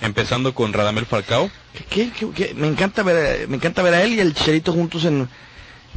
[0.00, 1.50] empezando con Radamel Falcao.
[1.90, 2.54] ¿Qué, qué- qué?
[2.54, 5.28] Me encanta ver, a- me encanta ver a él y el Chicharito juntos en.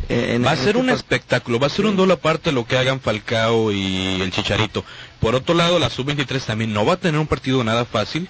[0.10, 2.52] en Va a en ser este un par- espectáculo, va a ser un doble aparte
[2.52, 4.84] lo que hagan Falcao y el Chicharito.
[5.20, 8.28] Por otro lado, la sub-23 también no va a tener un partido nada fácil,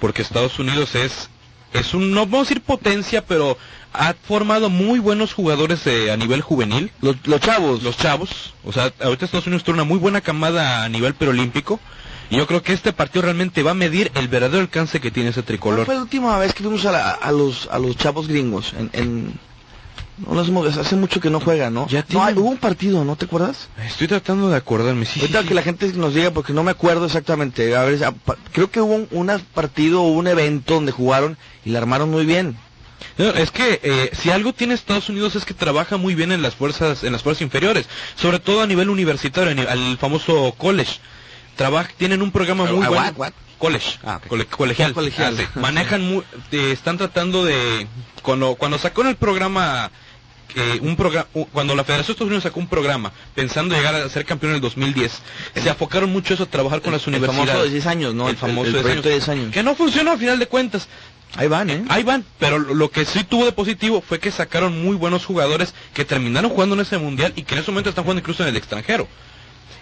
[0.00, 1.30] porque Estados Unidos es,
[1.72, 3.56] es un, no vamos a decir potencia, pero
[3.98, 6.90] ha formado muy buenos jugadores eh, a nivel juvenil.
[7.00, 7.82] Los, los chavos.
[7.82, 8.52] Los chavos.
[8.64, 11.80] O sea, ahorita Estados Unidos tiene una muy buena camada a nivel preolímpico.
[12.30, 15.30] Y yo creo que este partido realmente va a medir el verdadero alcance que tiene
[15.30, 15.86] ese ¿Cuándo tricolor.
[15.86, 18.72] fue la última vez que fuimos a, la- a los a los chavos gringos?
[18.78, 19.40] En, en-
[20.26, 21.86] no nos hemos- hace mucho que no juegan, ¿no?
[21.88, 23.68] Ya no, tienen- hay- hubo un partido, ¿no te acuerdas?
[23.86, 25.48] Estoy tratando de acordarme, sí, sí, Ahorita sí.
[25.48, 27.76] que la gente nos diga porque no me acuerdo exactamente.
[27.76, 28.14] A ver, a-
[28.52, 32.24] creo que hubo un una partido o un evento donde jugaron y la armaron muy
[32.26, 32.56] bien.
[33.18, 36.42] No, es que eh, si algo tiene Estados Unidos es que trabaja muy bien en
[36.42, 37.86] las fuerzas en las fuerzas inferiores,
[38.16, 40.98] sobre todo a nivel universitario, al famoso college.
[41.56, 43.02] Trabaja, tienen un programa muy ¿A bueno.
[43.06, 43.32] what, what?
[43.58, 44.92] College, Ah, cole- colegial.
[44.92, 45.34] Colegial.
[45.38, 45.58] Ah, sí.
[45.60, 47.86] Manejan, mu- eh, están tratando de
[48.22, 49.90] cuando cuando sacó en el programa
[50.54, 54.08] eh, un programa cuando la Federación de Estados Unidos sacó un programa pensando llegar a
[54.10, 55.22] ser campeón en el 2010
[55.54, 58.28] se enfocaron mucho eso a trabajar con las El universidades famoso de 10 años, ¿no?
[58.28, 59.52] el famoso el, proyecto de 10 años.
[59.52, 60.88] que no funcionó a final de cuentas
[61.34, 61.84] Ahí van, ¿eh?
[61.88, 65.74] Ahí van, pero lo que sí tuvo de positivo fue que sacaron muy buenos jugadores
[65.92, 68.50] que terminaron jugando en ese mundial y que en ese momento están jugando incluso en
[68.50, 69.08] el extranjero.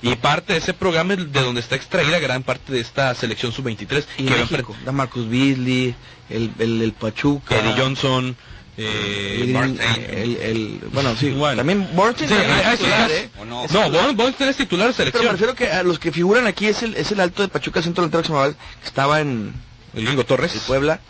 [0.05, 3.53] Y parte de ese programa es de donde está extraída gran parte de esta selección
[3.53, 5.95] sub-23 Y que México, da Marcus Beasley,
[6.29, 7.59] el, el, el Pachuca.
[7.59, 8.37] Eddie Johnson,
[8.77, 10.05] eh, el, Barstein.
[10.11, 11.57] el, el- bueno, sí, Bueno.
[11.57, 13.31] también Borstein Sí, también es titular, ¿eh?
[13.41, 13.65] ¿O no?
[13.65, 14.13] Es No, titular.
[14.13, 15.33] de Pero me selección.
[15.33, 18.03] refiero que a los que figuran aquí es el, es el alto de Pachuca, centro
[18.03, 19.55] delantero que se llamaba, que estaba en
[19.95, 20.55] El Gringo Torres.
[20.55, 21.01] el Puebla.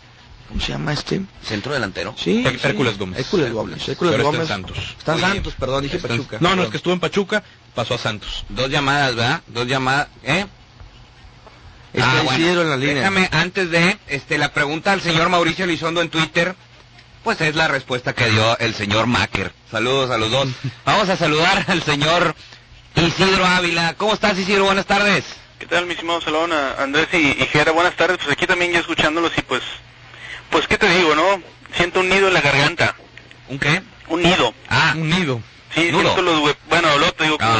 [0.47, 1.21] ¿Cómo se llama este?
[1.43, 2.13] Centro delantero.
[2.17, 2.43] Sí.
[2.45, 2.67] Her- sí.
[2.67, 3.19] Hércules Gómez.
[3.19, 3.89] Hércules Gómez.
[3.89, 4.47] Hércules Pero está en Gómez.
[4.47, 4.77] Santos.
[4.99, 6.37] Está en Santos, perdón, dije en- Pachuca.
[6.39, 7.43] No, no, es que estuvo en Pachuca,
[7.75, 8.45] pasó a Santos.
[8.49, 9.41] Dos llamadas, ¿verdad?
[9.47, 10.45] Dos llamadas, ¿eh?
[11.93, 12.61] Está Ah, bueno.
[12.61, 12.95] En la línea.
[12.95, 16.55] Déjame, antes de, este, la pregunta al señor Mauricio Elizondo en Twitter,
[17.23, 19.53] pues es la respuesta que dio el señor Macker.
[19.71, 20.47] Saludos a los dos.
[20.85, 22.35] Vamos a saludar al señor
[22.95, 23.93] Isidro Ávila.
[23.97, 24.65] ¿Cómo estás, Isidro?
[24.65, 25.23] Buenas tardes.
[25.59, 26.51] ¿Qué tal, mi estimado Salón?
[26.51, 28.17] A- Andrés y, y Gera, buenas tardes.
[28.17, 29.61] Pues aquí también ya escuchándolos y pues,
[30.49, 31.41] pues, ¿qué te digo, no?
[31.77, 32.95] Siento un nido en la garganta.
[33.47, 33.81] ¿Un qué?
[34.09, 34.53] Un nido.
[34.69, 35.41] Ah, Un nido.
[35.75, 36.03] Sí, nudo.
[36.03, 37.51] siento los hue- Bueno, lo digo como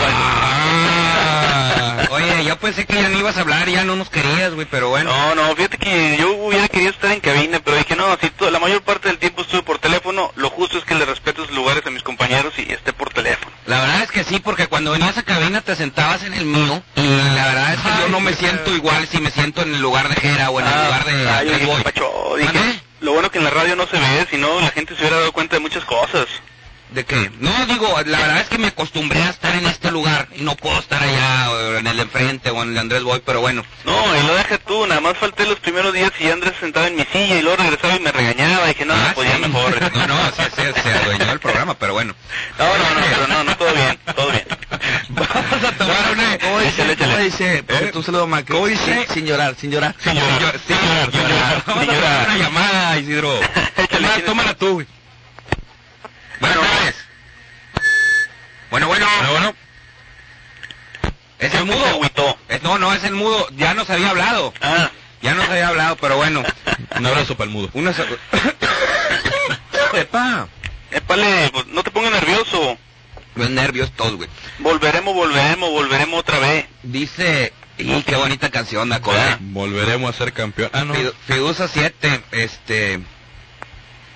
[1.17, 4.65] Ah, oye, yo pensé que ya no ibas a hablar, ya no nos querías, güey,
[4.69, 5.11] pero bueno.
[5.11, 8.59] No, no, fíjate que yo hubiera querido estar en cabina, pero dije, no, si la
[8.59, 11.85] mayor parte del tiempo estuve por teléfono, lo justo es que le respeto sus lugares
[11.85, 13.51] a mis compañeros y esté por teléfono.
[13.65, 16.81] La verdad es que sí, porque cuando venías a cabina te sentabas en el mío
[16.95, 17.01] y
[17.35, 20.07] la verdad es que yo no me siento igual si me siento en el lugar
[20.09, 21.83] de Jera o en el lugar de Ah, yo dije.
[21.83, 24.95] Pacho, dije, lo bueno que en la radio no se ve, si no la gente
[24.95, 26.27] se hubiera dado cuenta de muchas cosas.
[26.95, 27.29] ¿De qué?
[27.41, 30.55] No, digo, la verdad es que me acostumbré a estar en este lugar y no
[30.55, 33.41] puedo estar allá o en el de enfrente o en el de Andrés Boy, pero
[33.41, 33.65] bueno.
[33.83, 36.95] No, y lo deja tú, nada más falté los primeros días y Andrés sentaba en
[36.95, 39.41] mi silla y luego regresaba y me regañaba, dije, no, Ah, pues ya sí.
[39.41, 39.91] mejor.
[39.95, 42.15] No, no, sí, sí, se adueñó el programa, pero bueno.
[42.57, 44.45] No, no, no, pero no, no, todo bien, todo bien.
[45.09, 46.37] Vamos a tomar una...
[46.37, 46.95] ¿Cómo dice?
[46.97, 47.63] ¿Cómo dice?
[47.63, 48.45] Porque tú un saludo, Mac.
[48.49, 49.05] ¿Cómo dice?
[49.13, 49.93] Sin, llorar, sin llorar.
[50.01, 51.63] Sin llorar, sin llorar, sin llorar.
[51.67, 53.39] Vamos a tomar una llamada, Isidro.
[53.77, 54.87] Échale, Toma- ¿quién tómala tú, güey.
[56.39, 56.95] Buenas tardes.
[58.69, 59.05] Bueno, bueno.
[59.17, 59.55] Bueno, bueno.
[61.39, 62.01] Es el mudo.
[62.49, 63.47] Es- no, no, es el mudo.
[63.55, 64.53] Ya nos había hablado.
[64.61, 64.89] Ah,
[65.21, 66.43] Ya nos había hablado, pero bueno.
[66.97, 67.69] Un abrazo para el mudo.
[67.73, 67.93] Una...
[67.93, 68.05] so-
[69.93, 70.47] Epa.
[70.91, 72.77] épale, pues no te pongas nervioso.
[73.35, 74.29] Los nervios todos, güey.
[74.59, 76.65] Volveremos, volveremos, volveremos otra vez.
[76.83, 77.53] Dice...
[77.77, 79.37] Y qué bonita canción, ¿de acuerdo?
[79.41, 80.69] Volveremos a ser campeón.
[80.73, 80.93] Ah, no.
[80.95, 83.01] Fidu- Fidusa 7, este...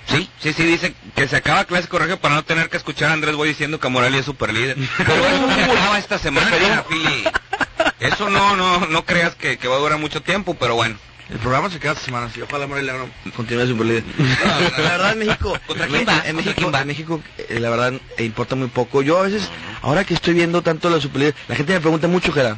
[0.09, 3.13] Sí, sí, sí, dice que se acaba Clásico Regio para no tener que escuchar a
[3.13, 4.75] Andrés Boy diciendo que Morelia es super líder.
[4.97, 7.23] Pero eso se acaba esta semana, Fili.
[7.99, 10.97] Eso no, no, no creas que, que va a durar mucho tiempo, pero bueno.
[11.29, 12.41] El programa se queda esta semana, sí.
[12.41, 14.03] Ojalá Morelia no continúe super líder.
[14.17, 16.13] No, la verdad en México, ¿Contra quién va?
[16.13, 16.81] en ¿Contra México, quién va?
[16.81, 19.03] en México, eh, la verdad eh, importa muy poco.
[19.03, 19.47] Yo a veces,
[19.83, 22.57] ahora que estoy viendo tanto la super líder, la gente me pregunta mucho, Gerard.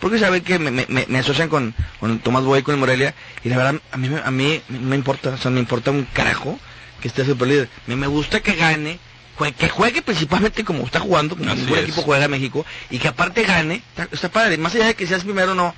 [0.00, 3.14] Porque saben que me, me, me- me asocian con, con Tomás Boy, con el Morelia,
[3.42, 5.90] y la verdad a mí, me- a mí no me importa, o sea, me importa
[5.90, 6.60] un carajo
[7.00, 7.68] que esté super líder.
[7.86, 8.98] Me, me gusta que gane,
[9.58, 11.84] que juegue principalmente como está jugando, como Así ningún es.
[11.84, 15.24] equipo juega México, y que aparte gane, está, está padre, más allá de que seas
[15.24, 15.74] primero no,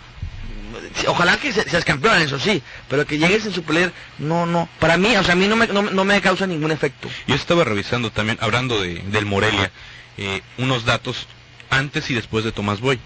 [1.07, 4.68] Ojalá que se- seas campeón, eso sí, pero que llegues en su player, no, no,
[4.79, 7.09] para mí, o sea, a mí no me, no, no me causa ningún efecto.
[7.26, 9.70] Yo estaba revisando también, hablando de, del Morelia,
[10.18, 11.26] eh, unos datos
[11.70, 12.98] antes y después de Tomás Boy.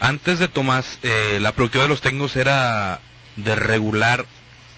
[0.00, 3.00] Antes de Tomás, eh, la productividad de los técnicos era
[3.36, 4.24] de regular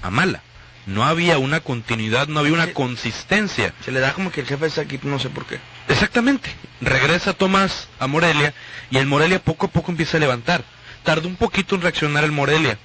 [0.02, 0.42] a mala.
[0.86, 3.72] No había una continuidad, no había una consistencia.
[3.84, 5.58] Se le da como que el jefe está aquí, no sé por qué.
[5.88, 6.50] Exactamente.
[6.80, 8.52] Regresa Tomás a Morelia
[8.90, 10.64] y el Morelia poco a poco empieza a levantar.
[11.02, 12.78] Tardó un poquito en reaccionar el Morelia.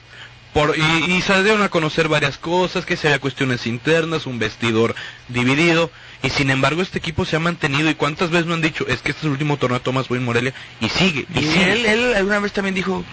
[0.53, 4.39] Por, y, y se dieron a conocer varias cosas, que se había cuestiones internas, un
[4.39, 4.95] vestidor
[5.27, 5.91] dividido,
[6.23, 9.01] y sin embargo este equipo se ha mantenido, y cuántas veces no han dicho, es
[9.03, 11.43] que este es el último torneo de Tomás Boy en Morelia, y sigue, y, Y
[11.43, 11.71] sigue.
[11.71, 13.05] él, él alguna vez también dijo...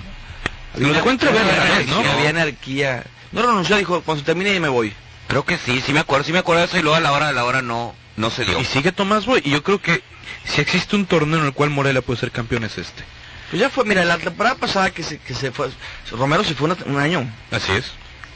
[0.76, 2.10] Lo ¿no?
[2.10, 3.04] Había anarquía.
[3.32, 4.92] No renunció, dijo, cuando se termine ya me voy.
[5.28, 7.12] Creo que sí, sí me acuerdo, sí me acuerdo de eso y luego a la
[7.12, 8.60] hora de la hora no, no se dio.
[8.60, 10.02] Y sigue Tomás Boy, y yo creo que
[10.44, 13.02] si existe un torneo en el cual Morelia puede ser campeón es este.
[13.50, 15.68] Pues ya fue, mira, la temporada pasada que se, que se fue,
[16.12, 17.92] Romero se fue una- un año, Así es.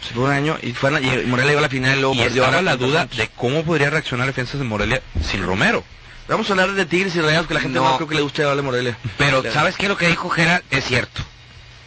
[0.06, 2.14] se fue un año, y, fue la- y Morelia llegó a la final, y luego
[2.14, 5.84] Y perdió estaba ahora la duda de cómo podría reaccionar defensas de Morelia sin Romero.
[6.28, 7.96] Vamos a hablar de Tigres y Rayados, que la gente no, No.
[7.96, 8.98] creo que le guste hablar de Morelia.
[9.18, 9.88] Pero, ¿sabes qué?
[9.88, 11.22] Lo que dijo Gerard es cierto.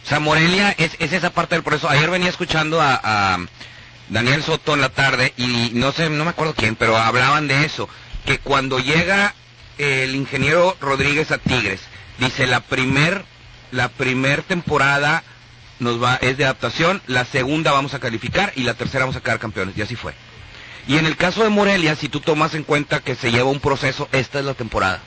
[0.04, 1.88] O sea, Morelia es, es esa parte del proceso.
[1.88, 3.38] Ayer venía escuchando a,
[4.10, 7.64] Daniel Soto en la tarde y no sé, no me acuerdo quién, pero hablaban de
[7.64, 7.88] eso.
[8.26, 9.34] Que cuando llega
[9.78, 11.80] el ingeniero Rodríguez a Tigres,
[12.18, 13.24] dice la primer,
[13.70, 15.24] la primer temporada
[15.78, 19.22] nos va, es de adaptación, la segunda vamos a calificar y la tercera vamos a
[19.22, 19.76] quedar campeones.
[19.78, 20.12] Y así fue.
[20.86, 23.60] Y en el caso de Morelia, si tú tomas en cuenta que se lleva un
[23.60, 25.00] proceso, esta es la temporada.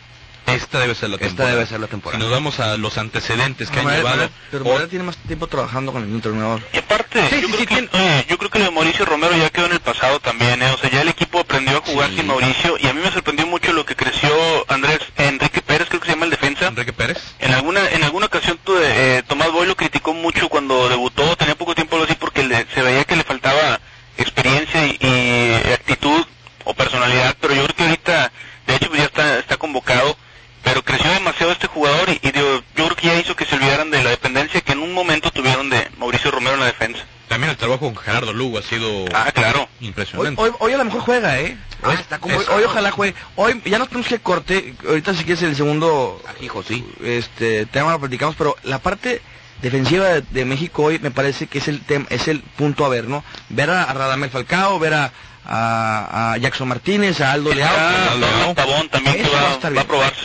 [0.48, 1.56] Esta debe ser la Esta temporada.
[1.56, 2.24] debe ser la Si temporada.
[2.24, 5.48] nos vamos a los antecedentes que han Morelia- llevado, pero o- Morelia tiene más tiempo
[5.48, 6.62] trabajando con el entrenador.
[6.74, 8.72] Y aparte, Sí, yo, sí, creo sí, que, tiene- oye, yo creo que lo de
[8.72, 10.72] Mauricio Romero ya quedó en el pasado también, ¿eh?
[10.72, 12.16] O sea, ya el equipo aprendió a jugar Sí.
[12.18, 14.30] sin Mauricio y a mí me sorprendió mucho lo que creció
[14.70, 16.68] Andrés Enrique Pérez, creo que se llama el defensa.
[16.68, 17.18] Enrique Pérez.
[17.40, 21.56] En alguna en alguna ocasión tu- eh, Tomás Boy lo criticó mucho cuando debutó, tenía
[21.56, 23.82] poco tiempo así porque le- se veía que le faltaba
[24.18, 26.26] experiencia y, y actitud
[26.64, 28.32] o personalidad, pero yo creo que ahorita,
[28.66, 30.18] de hecho, pues ya está, está convocado,
[30.64, 33.56] pero creció demasiado este jugador y, y digo, yo creo que ya hizo que se
[33.56, 37.04] olvidaran de la dependencia que en un momento tuvieron de Mauricio Romero en la defensa.
[37.28, 39.68] También el trabajo con Gerardo Lugo ha sido Ah, claro.
[39.82, 40.42] Impresionante.
[40.42, 41.58] hoy, hoy a lo mejor juega, ¿eh?
[41.84, 43.16] Ah, Hoy, está como hoy, ojalá juegue.
[43.36, 44.74] Hoy ya nos tenemos que corte.
[44.88, 46.86] Ahorita si quieres el segundo, Ah, hijo, sí.
[47.04, 49.22] este tema lo platicamos, pero la parte
[49.62, 52.90] defensiva de, de México hoy me parece que es el tem- es el punto a
[52.90, 53.26] ver, ¿no?
[53.50, 55.12] Ver a, a Radamel Falcao, ver a,
[55.46, 57.76] a, a Jackson Martínez, a Aldo Leao.
[57.78, 58.56] Ah, Aldo Carlos Leao.
[58.56, 60.22] Pavón también que va a va, a probarse.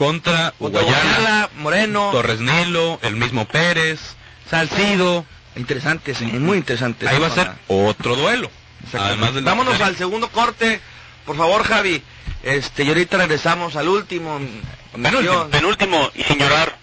[0.00, 2.08] Contra Guayala, Moreno.
[2.10, 4.00] Torres Nilo, el mismo Pérez,
[4.48, 5.26] Salcido.
[5.56, 7.06] Interesante, sí, muy interesante.
[7.06, 8.50] Ahí va a ser otro duelo.
[8.98, 10.80] Además del Vámonos al segundo corte,
[11.26, 12.02] por favor, Javi.
[12.42, 14.40] Este, y ahorita regresamos al último.
[14.94, 15.48] Penúltimo.
[15.48, 16.78] Penúltimo, y sin llorar.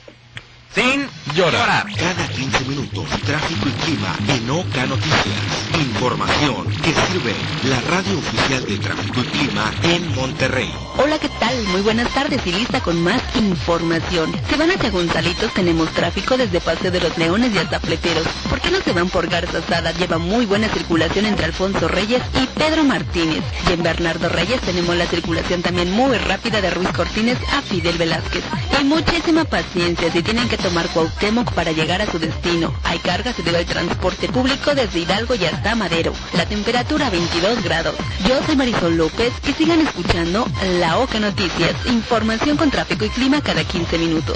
[0.77, 1.87] Sin llorar.
[1.95, 5.57] Cada 15 minutos, tráfico y clima en Oca Noticias.
[5.73, 10.71] Información que sirve la radio oficial de tráfico y clima en Monterrey.
[10.99, 11.63] Hola, ¿qué tal?
[11.69, 14.31] Muy buenas tardes y lista con más información.
[14.47, 18.27] Se van hacia Gonzalitos, tenemos tráfico desde Paseo de los Leones y hasta Fleteros.
[18.47, 19.93] ¿Por qué no se van por Garza Sada?
[19.93, 23.43] Lleva muy buena circulación entre Alfonso Reyes y Pedro Martínez.
[23.67, 27.97] Y en Bernardo Reyes tenemos la circulación también muy rápida de Ruiz Cortines a Fidel
[27.97, 28.43] Velázquez.
[28.79, 32.73] Y muchísima paciencia si tienen que tomar Cuauhtémoc para llegar a su destino.
[32.83, 36.11] Hay cargas debido al transporte público desde Hidalgo y hasta Madero.
[36.33, 37.95] La temperatura 22 grados.
[38.27, 40.45] Yo soy Marisol López y sigan escuchando
[40.79, 41.73] La Oca Noticias.
[41.85, 44.35] Información con tráfico y clima cada 15 minutos.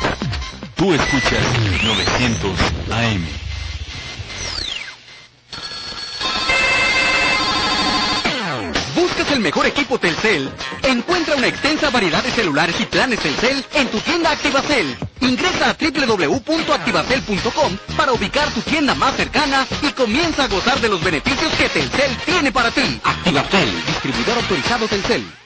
[0.76, 1.44] Tú escuchas
[1.84, 2.52] 900
[2.91, 3.51] AM.
[9.32, 10.50] El mejor equipo Telcel?
[10.84, 14.98] Encuentra una extensa variedad de celulares y planes Telcel en tu tienda Activacel.
[15.22, 21.04] Ingresa a www.activacel.com para ubicar tu tienda más cercana y comienza a gozar de los
[21.04, 23.00] beneficios que Telcel tiene para ti.
[23.04, 25.40] Activacel, distribuidor autorizado Telcel.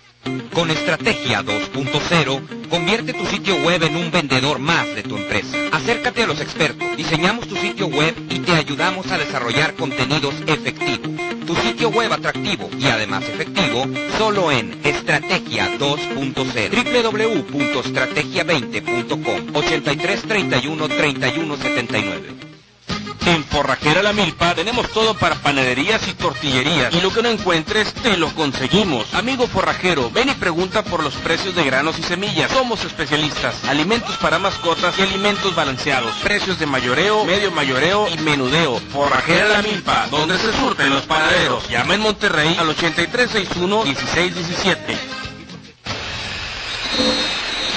[0.54, 5.58] Con Estrategia 2.0, convierte tu sitio web en un vendedor más de tu empresa.
[5.72, 11.10] Acércate a los expertos, diseñamos tu sitio web y te ayudamos a desarrollar contenidos efectivos.
[11.46, 13.86] Tu sitio web atractivo y además efectivo,
[14.18, 17.52] solo en Estrategia 2.0.
[17.52, 22.55] www.estrategia20.com 83 31 31 79.
[23.26, 26.94] En Forrajera La Milpa tenemos todo para panaderías y tortillerías.
[26.94, 29.14] Y lo que no encuentres, te lo conseguimos.
[29.14, 32.52] Amigo forrajero, ven y pregunta por los precios de granos y semillas.
[32.52, 33.64] Somos especialistas.
[33.66, 36.14] Alimentos para mascotas y alimentos balanceados.
[36.24, 38.80] Precios de mayoreo, medio mayoreo y menudeo.
[38.92, 41.68] Forrajera La Milpa, donde se surten los panaderos.
[41.70, 44.98] Llama en Monterrey al 8361-1617.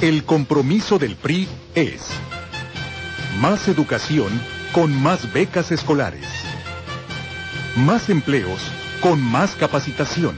[0.00, 2.02] El compromiso del PRI es
[3.38, 4.40] más educación
[4.72, 6.26] con más becas escolares,
[7.76, 8.60] más empleos
[9.00, 10.36] con más capacitación,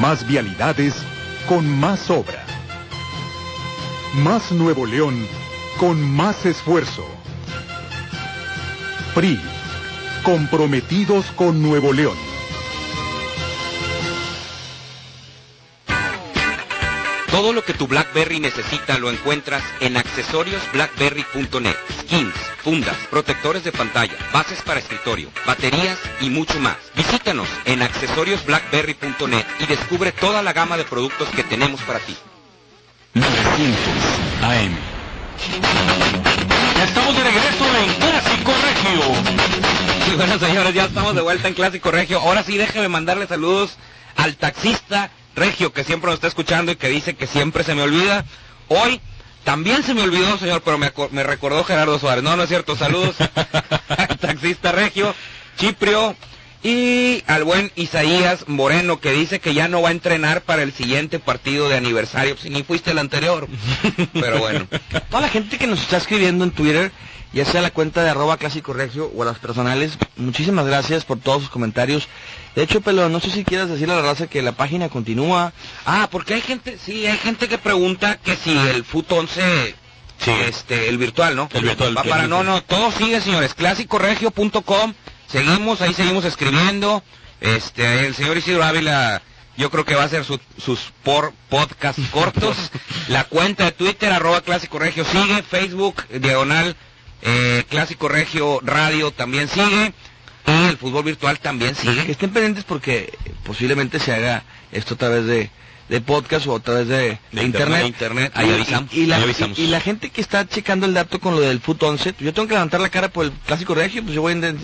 [0.00, 0.94] más vialidades
[1.46, 2.44] con más obra,
[4.14, 5.26] más Nuevo León
[5.78, 7.04] con más esfuerzo.
[9.14, 9.38] PRI,
[10.22, 12.33] comprometidos con Nuevo León.
[17.34, 21.74] Todo lo que tu BlackBerry necesita lo encuentras en accesoriosblackberry.net.
[22.02, 26.76] Skins, fundas, protectores de pantalla, bases para escritorio, baterías y mucho más.
[26.94, 32.16] Visítanos en accesoriosblackberry.net y descubre toda la gama de productos que tenemos para ti.
[33.14, 33.78] 900
[34.42, 34.76] AM.
[36.86, 40.12] Estamos de regreso en Clásico Regio.
[40.12, 42.20] Y bueno, señores, ya estamos de vuelta en Clásico Regio.
[42.20, 43.76] Ahora sí, déjeme mandarle saludos
[44.14, 47.82] al taxista Regio, que siempre nos está escuchando y que dice que siempre se me
[47.82, 48.24] olvida.
[48.68, 49.00] Hoy
[49.44, 52.24] también se me olvidó, señor, pero me, me recordó Gerardo Suárez.
[52.24, 52.76] No, no es cierto.
[52.76, 53.16] Saludos
[53.88, 55.14] al taxista Regio,
[55.58, 56.16] Chiprio
[56.64, 60.72] y al buen Isaías Moreno, que dice que ya no va a entrenar para el
[60.72, 62.38] siguiente partido de aniversario.
[62.38, 63.46] Si ni fuiste el anterior.
[64.14, 64.66] Pero bueno.
[65.10, 66.90] Toda la gente que nos está escribiendo en Twitter,
[67.34, 71.18] ya sea la cuenta de arroba clásico regio o a las personales, muchísimas gracias por
[71.18, 72.08] todos sus comentarios.
[72.54, 75.52] De hecho, Pelo, no sé si quieras decirle a la raza que la página continúa.
[75.86, 79.74] Ah, porque hay gente, sí, hay gente que pregunta que si el FUT 11,
[80.46, 81.48] este, el virtual, ¿no?
[81.52, 83.54] El virtual, Va para, no, no, todo sigue, señores.
[83.54, 84.94] Clásicoregio.com,
[85.26, 87.02] seguimos, ahí seguimos escribiendo.
[87.40, 89.20] Este, el señor Isidro Ávila
[89.56, 92.56] yo creo que va a ser su- sus por podcast cortos.
[93.08, 96.76] La cuenta de Twitter, arroba Clásico Regio sigue, Facebook, diagonal
[97.22, 99.92] eh, Clásico Regio Radio también sigue,
[100.46, 102.10] y el fútbol virtual también Que sigue.
[102.10, 103.12] estén pendientes porque
[103.44, 104.42] posiblemente se haga
[104.72, 105.50] esto a través de,
[105.88, 107.86] de podcast o a través de, de internet.
[107.86, 108.92] internet, ahí avisamos.
[108.92, 109.58] Y, y la, ahí avisamos.
[109.58, 112.24] y- y la gente que está checando el dato con lo del Foot 11, pues
[112.24, 114.58] yo tengo que levantar la cara por el clásico regio, pues yo voy en-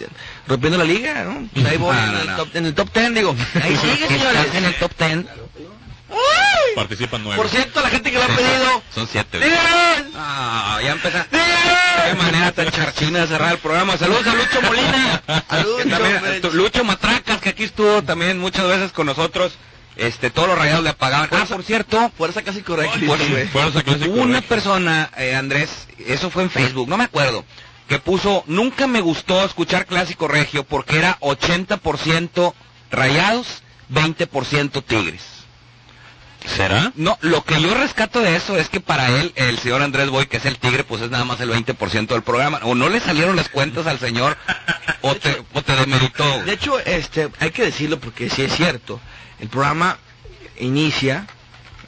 [0.46, 1.48] rompiendo la liga, ¿no?
[1.52, 2.36] Pues ahí voy en, no, el no.
[2.36, 3.36] top, en el top 10, digo.
[3.62, 4.54] Ahí sigue, señores.
[4.54, 5.24] En el top 10.
[6.74, 7.36] Participan nueve.
[7.36, 9.40] Por cierto, la gente que lo ha pedido, Son siete.
[10.16, 11.18] Ah, ya empezó.
[11.30, 13.96] Qué manera tan charchina de cerrar el programa.
[13.96, 15.22] Saludos a Lucho Molina.
[15.48, 16.84] También- Lucho.
[16.84, 19.52] Matracas, que aquí estuvo también muchas veces con nosotros.
[19.96, 21.28] Este, todos los rayados le apagaban.
[21.32, 23.14] Ah, por cierto, Fuerza clásico regio.
[23.16, 23.46] Dice, güey.
[23.48, 27.44] Fuerza Clásico hubo una persona, eh, Andrés, eso fue en Facebook, no me acuerdo,
[27.86, 32.54] que puso, nunca me gustó escuchar Clásico Regio porque era 80%
[32.90, 35.22] rayados, 20% tigres.
[36.46, 36.92] ¿Será?
[36.96, 40.26] No, lo que yo rescato de eso es que para él, el señor Andrés Boy,
[40.26, 42.60] que es el tigre, pues es nada más el 20% del programa.
[42.62, 44.36] O no le salieron las cuentas al señor,
[45.02, 46.42] o te, o te demeritó.
[46.44, 49.00] De hecho, este, hay que decirlo porque sí es cierto.
[49.38, 49.98] El programa
[50.58, 51.26] inicia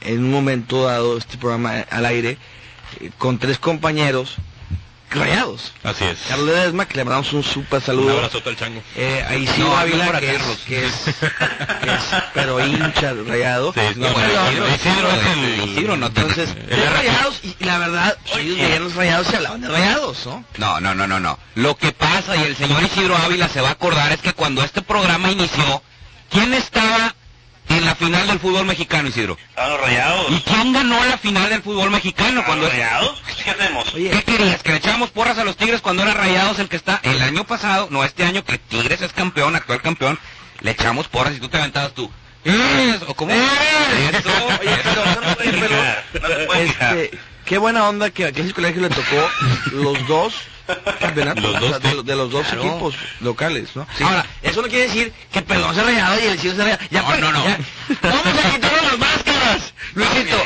[0.01, 2.37] en un momento dado, este programa al aire,
[2.99, 4.35] eh, con tres compañeros
[5.19, 5.73] rayados.
[5.83, 6.17] Así es.
[6.27, 8.13] Carlos Ledesma, que le mandamos un súper Un saludo.
[8.17, 8.81] abrazote al chango.
[8.95, 10.57] Eh, a Isidro No, Ávila, no que, es, Carlos.
[10.67, 13.73] que, es, que es, pero hincha rayado.
[13.73, 17.77] Sí, no, Bueno, no, Isidro, es el- Isidro no Entonces, los rayados, y, y la
[17.77, 20.43] verdad, ellos veían los rayados, se hablaban de rayados, ¿no?
[20.57, 21.39] No, no, no, no, no.
[21.55, 24.63] Lo que pasa, y el señor Isidro Ávila se va a acordar, es que cuando
[24.63, 25.81] este programa inició,
[26.29, 27.15] ¿quién estaba
[27.69, 29.37] en la final del fútbol mexicano, Isidro?
[29.55, 30.31] A los rayados.
[30.31, 32.43] ¿Y quién ganó la final del fútbol mexicano?
[32.45, 33.21] Cuando rayados?
[33.43, 33.89] ¿Qué hacemos?
[33.91, 34.63] ¿Qué querías?
[34.63, 37.43] ¿Que le echábamos porras a los Tigres cuando era Rayados el que está el año
[37.45, 37.87] pasado?
[37.89, 40.19] No, este año que Tigres es campeón, actual campeón,
[40.61, 42.09] le echamos porras y tú te aventabas tú.
[43.07, 43.31] ¿O cómo?
[43.33, 43.47] Eso.
[43.93, 44.45] Oye, pero,
[45.41, 45.63] oye,
[46.11, 49.29] pero, No puede este, qué buena onda que a Clásico Colegio le tocó
[49.71, 50.33] los dos
[50.99, 52.61] campeonatos Los o dos sea, de, de los dos Claro.
[52.63, 53.85] equipos locales, ¿no?
[53.97, 54.03] Sí.
[54.03, 56.81] Ahora, eso no quiere decir que el pelón se rayado y el cielo se rayado.
[56.89, 57.43] Ya, No, pues, no, no.
[57.45, 57.59] ya.
[58.01, 60.37] Vamos a quitarnos las máscaras, Luisito.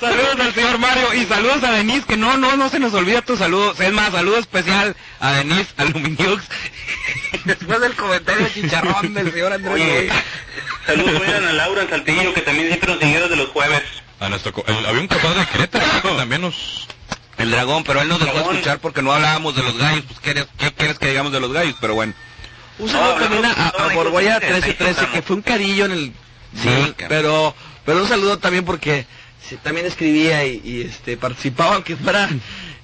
[0.00, 3.20] Saludos al señor Mario y saludos a Denise, que no, no, no se nos olvida
[3.22, 3.74] tu saludo.
[3.78, 6.42] Es más, saludo especial a Denise Aluminiux.
[7.44, 9.74] Después del comentario chicharrón del señor Andrés.
[9.74, 10.10] Oye.
[10.88, 13.82] Saludos también a Laura en Saltillo, que también siempre nos siguió desde los jueves.
[14.20, 16.86] A nuestro co- el- había un capaz de Querétaro que también nos...
[17.38, 18.54] El dragón, pero él nos dejó Dragón.
[18.56, 20.02] escuchar porque no hablábamos de los gallos.
[20.08, 21.76] Pues, ¿qué, eres- qué quieres que digamos de los gallos?
[21.80, 22.12] Pero bueno.
[22.80, 24.64] Un saludo No, también a, de a todo, Borgoya ahí estamos.
[24.66, 26.12] 1313, que fue un carillo en el...
[26.60, 27.54] Sí, pero,
[27.86, 29.06] pero un saludo también porque
[29.62, 32.28] también escribía y, y, este participaba, aunque fuera...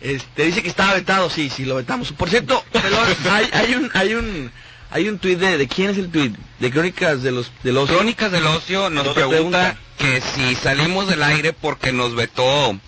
[0.01, 2.13] Este, dice que estaba vetado, sí, sí, lo vetamos.
[2.13, 3.91] Por cierto, Pelón, hay, hay un...
[3.95, 4.53] Hay un
[4.91, 7.91] hay un tuit de, de quién es el tuit de crónicas de los de los
[7.91, 9.77] Crónicas del Ocio nos pregunta pregunta.
[9.99, 12.79] que si salimos del aire porque nos vetó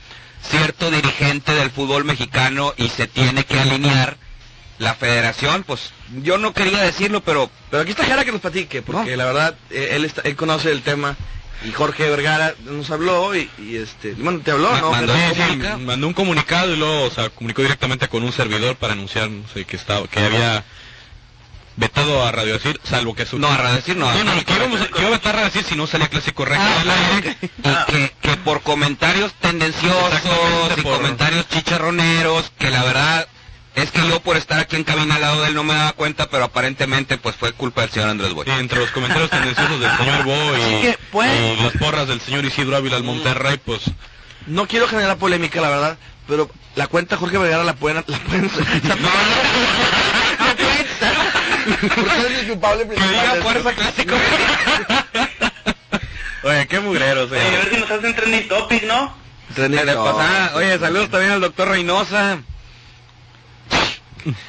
[0.42, 4.16] cierto dirigente del fútbol mexicano y se tiene que alinear
[4.78, 5.90] la federación, pues
[6.22, 9.16] yo no quería decirlo, pero pero aquí está Jara que nos platique porque No.
[9.16, 11.16] la verdad eh, él está, él conoce el tema
[11.64, 15.86] y Jorge Vergara nos habló y, y, este bueno te habló Ma- no mandó un
[15.86, 19.48] mandó un comunicado y luego, o sea, comunicó directamente con un servidor para anunciar no
[19.48, 20.62] sé, que estaba, que había
[21.76, 23.38] vetado a Radio Decir, salvo que su...
[23.38, 24.12] no, a decir no.
[24.12, 25.86] No, no, y que íbamos a, que iba a vetar a Radio Decir si no
[25.86, 26.64] salía clásico recto
[27.64, 30.20] Ah, que, que por comentarios tendenciosos
[30.76, 33.28] y por- comentarios chicharroneros, que la verdad
[33.74, 35.92] es que yo por estar aquí en cabina al lado de él no me daba
[35.92, 38.46] cuenta, pero aparentemente pues fue culpa del señor Andrés Boy.
[38.46, 42.08] Sí, entre los comentarios tendenciosos del señor Bo Así y, que, pues- y las porras
[42.08, 43.82] del señor Isidro Ávila al Monterrey, pues...
[44.46, 45.98] No quiero generar polémica, la verdad,
[46.28, 48.02] pero la cuenta Jorge Vergara la pueden...
[48.08, 48.48] La pueden
[51.80, 53.42] Porque él es el culpable principal de esto.
[53.42, 54.14] fuerza clásico.
[56.42, 59.14] Oye, qué mugreros, Oye, a ver si nos hacen trending topic, ¿no?
[59.54, 59.94] Trending topic.
[59.96, 62.38] pasada, oye, saludos también al doctor Reynosa.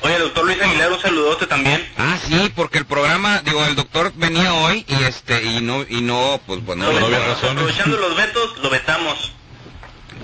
[0.01, 1.87] Oye, el doctor Luis Aguilar, un saludote también.
[1.97, 6.01] Ah, sí, porque el programa, digo, el doctor venía hoy y este, y no, y
[6.01, 7.27] no, pues bueno, no había vetamos.
[7.41, 7.51] razones.
[7.63, 9.31] Aprovechando los vetos, lo vetamos.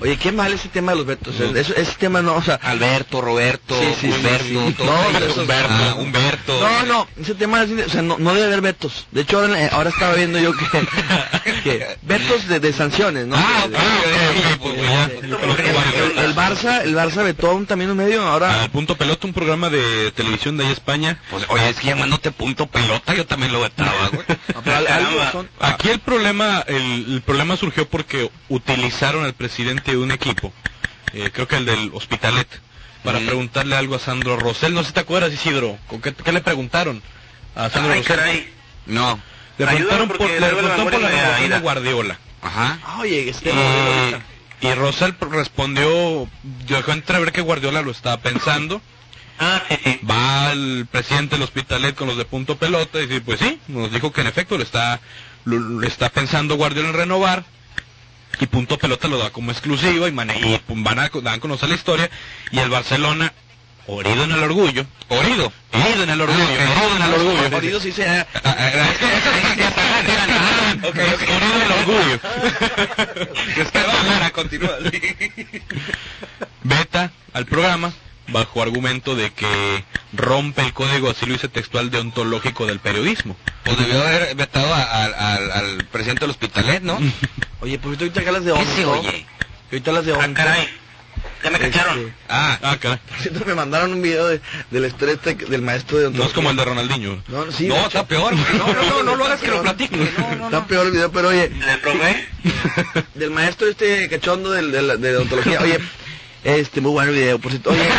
[0.01, 1.39] Oye, qué mal ese tema de los vetos.
[1.39, 2.55] eso- ese tema no, o sea...
[2.55, 4.55] Alberto, Roberto, Sí, sí, Humberto, sí.
[5.17, 6.59] esos- Humberto, ah, Humberto.
[6.61, 9.07] No, no, ese tema es, o sea, no, no debe haber vetos.
[9.11, 10.65] De hecho, ahora, ahora estaba viendo yo que,
[11.63, 13.35] que vetos de, de sanciones, ¿no?
[13.37, 13.65] Ah,
[15.13, 18.63] el, Barça, el Barça vetó un- también un medio, ahora...
[18.63, 21.19] Al punto pelota, un programa de televisión de ahí España.
[21.29, 24.25] Pues, oye, es que llamándote punto pelota, yo también lo vetaba, güey.
[25.33, 30.53] no, Aquí el problema, el, el problema surgió porque utilizaron al presidente de un equipo,
[31.13, 32.47] eh, creo que el del Hospitalet,
[33.03, 34.73] para preguntarle algo a Sandro Rosell.
[34.73, 35.77] No sé si te acuerdas, Isidro.
[35.87, 37.01] ¿Con qué, qué le preguntaron
[37.55, 38.15] a Sandro Ay, Rosell?
[38.17, 38.53] caray.
[38.85, 39.19] No.
[39.57, 41.59] Le preguntaron por, le preguntaron por la renovación de.
[41.59, 42.19] Guardiola.
[42.41, 42.79] Ajá.
[42.99, 43.51] Oye, este
[44.61, 46.27] y, y Rosell respondió,
[46.67, 48.81] dejó entrever que Guardiola lo estaba pensando.
[50.09, 53.91] Va al presidente del Hospitalet con los de punto pelota y dice, pues sí, nos
[53.91, 55.01] dijo que en efecto lo está,
[55.45, 57.43] lo, lo está pensando Guardiola en renovar.
[58.39, 61.39] Y punto pelota lo da como exclusivo y, mane- y pum, van a, dan a
[61.39, 62.09] conocer la historia.
[62.51, 63.31] Y el Barcelona,
[63.87, 67.57] herido en el orgullo, herido, herido en el orgullo, herido en el orgullo.
[67.57, 68.03] Herido sí se...
[68.03, 68.25] Herido
[71.55, 72.19] en el orgullo.
[73.57, 74.79] es que va a continuar.
[76.63, 77.93] Beta al programa
[78.27, 83.35] bajo argumento de que rompe el código, así lo dice textual, deontológico del periodismo.
[83.63, 86.99] Pues debió haber vetado a- al- al, al presidente del Hospitalet, ¿no?
[87.61, 88.75] Oye, pues ahorita que hablas de ¿Qué once.
[88.75, 88.91] se ¿no?
[88.91, 89.25] oye?
[89.71, 90.33] Ahorita hablas de once.
[90.33, 90.69] caray.
[91.43, 92.13] Ya me cacharon.
[92.29, 92.99] Ah, ah, caray.
[93.07, 94.39] Por cierto, me mandaron un video de,
[94.71, 97.21] de la historia esta que- del maestro de No es como el de Ronaldinho.
[97.27, 98.33] No, sí, No, está peor.
[98.33, 100.01] No, no, no, no lo hagas que lo platique.
[100.03, 101.49] Está peor el video, pero oye.
[101.49, 102.27] ¿Le probé?
[103.15, 105.59] Del maestro este cachondo del, del- de odontología.
[105.61, 105.79] Oye,
[106.43, 107.71] este, muy bueno el video, por cierto.
[107.71, 107.79] Oye.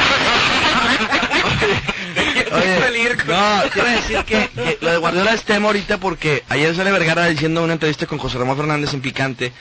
[2.53, 6.93] Oye, no, quiero decir que, que lo de Guardiola es tema ahorita porque ayer sale
[6.93, 9.53] Vergara diciendo en una entrevista con José Ramón Fernández en Picante,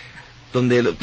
[0.52, 0.96] donde lo-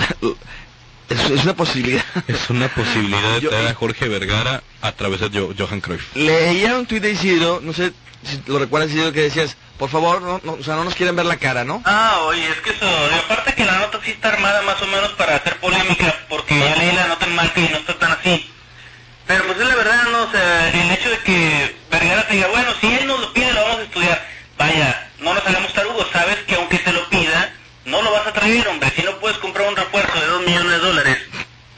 [1.11, 2.05] es, es una posibilidad.
[2.29, 6.15] Es una posibilidad de traer a Jorge Vergara a través de Jo- Johan Cruyff.
[6.17, 7.93] Leía un tuit de Isidro, no sé
[8.25, 11.17] si lo recuerdas Isidro, que decías, por favor, no, no, o sea, no nos quieren
[11.17, 11.83] ver la cara, ¿no?
[11.85, 14.87] Ah, oye, es que eso, y aparte que la nota sí está armada más o
[14.87, 18.13] menos para hacer polémica, porque ya leí la nota en marca y no está tan
[18.13, 18.47] así.
[19.27, 20.23] Pero pues es la verdad, ¿no?
[20.25, 23.53] O sea, el hecho de que Vergara te diga, bueno, si él nos lo pide,
[23.53, 24.29] lo vamos a estudiar.
[24.59, 27.20] Vaya, no nos hagamos tarugos, sabes que aunque te lo pida,
[27.91, 28.91] no lo vas a traer, hombre.
[28.97, 31.19] Si no puedes comprar un refuerzo de 2 millones de dólares,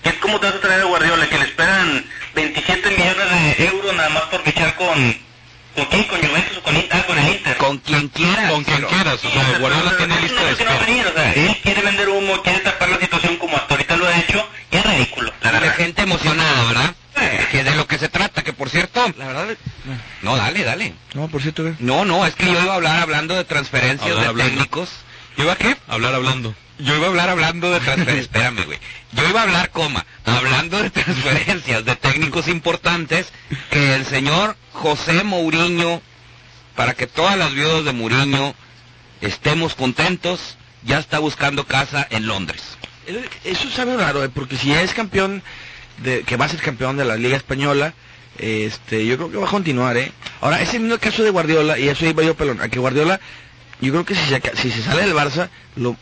[0.04, 2.04] es como te vas a traer a Guardiola, que le esperan
[2.34, 5.32] 27 millones de euros nada más por fichar con...
[5.74, 6.04] ¿Con quién?
[6.04, 7.56] ¿Con Juventus o con, ah, con el Inter?
[7.56, 8.50] Con quien quieras.
[8.50, 10.74] Con quien quieras, o sea, Guardiola tiene lista de espera.
[10.74, 14.18] o sea, él quiere vender humo, quiere tapar la situación como hasta ahorita lo ha
[14.18, 15.76] hecho, y es ridículo, la La verdad.
[15.76, 16.94] gente emocionada, ¿verdad?
[17.50, 19.02] Que de lo que se trata, que por cierto...
[19.16, 19.46] La verdad,
[20.20, 20.92] No, dale, dale.
[21.14, 21.72] no, por cierto, ¿qué?
[21.78, 24.86] No, no, es que yo iba a hablar hablando de transferencias Hablar de hablando.
[25.36, 25.44] Técnicos.
[25.44, 25.76] ¿Iba a qué?
[25.88, 26.54] Hablar hablando.
[26.78, 28.26] Yo iba a hablar hablando de transferencias.
[28.26, 28.78] Espérame, güey.
[29.12, 33.32] Yo iba a hablar, coma, hablando de transferencias de técnicos importantes
[33.70, 36.00] que el señor José Mourinho,
[36.76, 38.54] para que todas las viudas de Mourinho
[39.20, 42.62] estemos contentos, ya está buscando casa en Londres.
[43.06, 45.42] Eh, Eso sabe raro, eh, porque si es campeón,
[45.98, 47.94] de, que va a ser campeón de la Liga Española,
[48.38, 50.10] este, yo creo que va a continuar, ¿eh?
[50.40, 53.20] Ahora, ese mismo caso de Guardiola, y eso iba yo pelón, a que Guardiola,
[53.86, 55.96] yo creo que si se, si se sale del Barça, lo,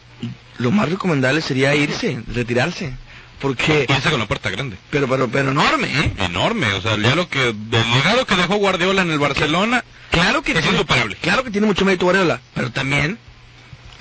[0.59, 2.93] lo más recomendable sería irse, retirarse,
[3.41, 4.77] porque, Irse con la puerta grande.
[4.91, 6.13] pero, pero, pero enorme, ¿eh?
[6.19, 10.43] Enorme, o sea, ya lo que, el legado que dejó Guardiola en el Barcelona, Claro
[10.43, 11.17] que es tiene, insuperable.
[11.17, 13.19] claro que tiene mucho mérito Guardiola, pero también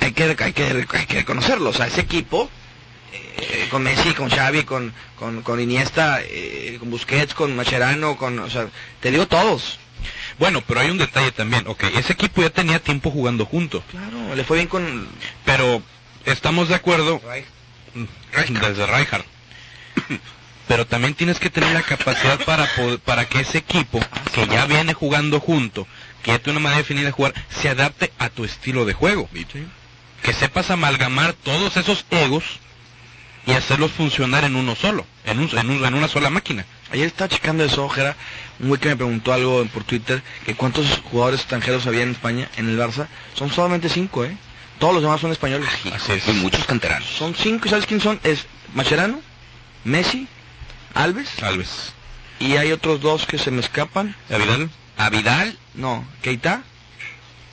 [0.01, 2.49] hay que, hay que, hay que reconocerlo, o sea, ese equipo,
[3.13, 8.37] eh, con Messi, con Xavi, con, con, con Iniesta, eh, con Busquets, con Mascherano, con,
[8.39, 8.67] o sea,
[8.99, 9.78] te digo todos.
[10.39, 11.67] Bueno, pero hay un detalle también.
[11.67, 13.81] Ok, ese equipo ya tenía tiempo jugando junto.
[13.91, 15.07] Claro, le fue bien con...
[15.45, 15.81] Pero
[16.25, 17.21] estamos de acuerdo
[18.67, 19.23] desde Rijkaard.
[20.67, 23.99] Pero también tienes que tener la capacidad para po- para que ese equipo
[24.35, 25.87] que ya viene jugando junto,
[26.21, 29.27] que ya tiene una manera definida de jugar, se adapte a tu estilo de juego.
[30.21, 32.43] Que sepas amalgamar todos esos egos
[33.47, 36.65] y hacerlos funcionar en uno solo, en, un- en un- en una sola máquina.
[36.91, 38.15] Ayer estaba checando eso, Ojera,
[38.59, 42.49] un güey que me preguntó algo por Twitter, que cuántos jugadores extranjeros había en España,
[42.57, 44.35] en el Barça, son solamente cinco, ¿eh?
[44.79, 45.67] Todos los demás son españoles.
[45.93, 46.27] Así es.
[46.27, 47.07] Y muchos canteranos.
[47.09, 48.19] Son cinco, ¿y sabes quién son?
[48.23, 49.19] Es Mascherano,
[49.83, 50.27] Messi,
[50.93, 51.93] Alves, Alves.
[52.39, 54.15] y hay otros dos que se me escapan.
[54.29, 54.69] ¿A Vidal?
[54.97, 56.63] A Vidal, No, Keita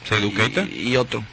[0.09, 0.63] ¿Seydou Keita?
[0.63, 1.25] y, y otro.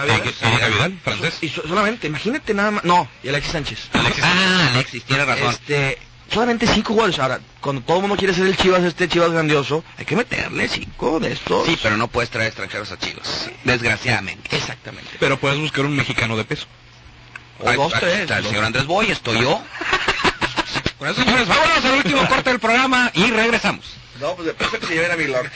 [0.00, 1.38] Avidal, francés.
[1.40, 2.84] Y so- solamente, imagínate nada más.
[2.84, 3.88] No, y Alexis Sánchez.
[3.92, 4.24] Alexis.
[4.24, 5.50] Ah, Alexis, tiene razón.
[5.50, 5.98] Este,
[6.32, 7.18] solamente cinco goles.
[7.18, 10.68] Ahora, cuando todo el mundo quiere ser el Chivas, este Chivas grandioso, hay que meterle
[10.68, 11.66] cinco de estos.
[11.66, 13.50] Sí, pero no puedes traer extranjeros a Chivas.
[13.64, 14.54] Desgraciadamente.
[14.56, 15.10] Exactamente.
[15.20, 16.66] Pero puedes buscar un mexicano de peso.
[17.60, 18.20] O Ay, dos, tres.
[18.20, 18.50] está el dos.
[18.50, 19.62] señor Andrés Boy, estoy yo.
[20.98, 23.84] Bueno, señores, vámonos al último corte del programa y regresamos.
[24.20, 25.50] No, pues después que se lleven a Milord.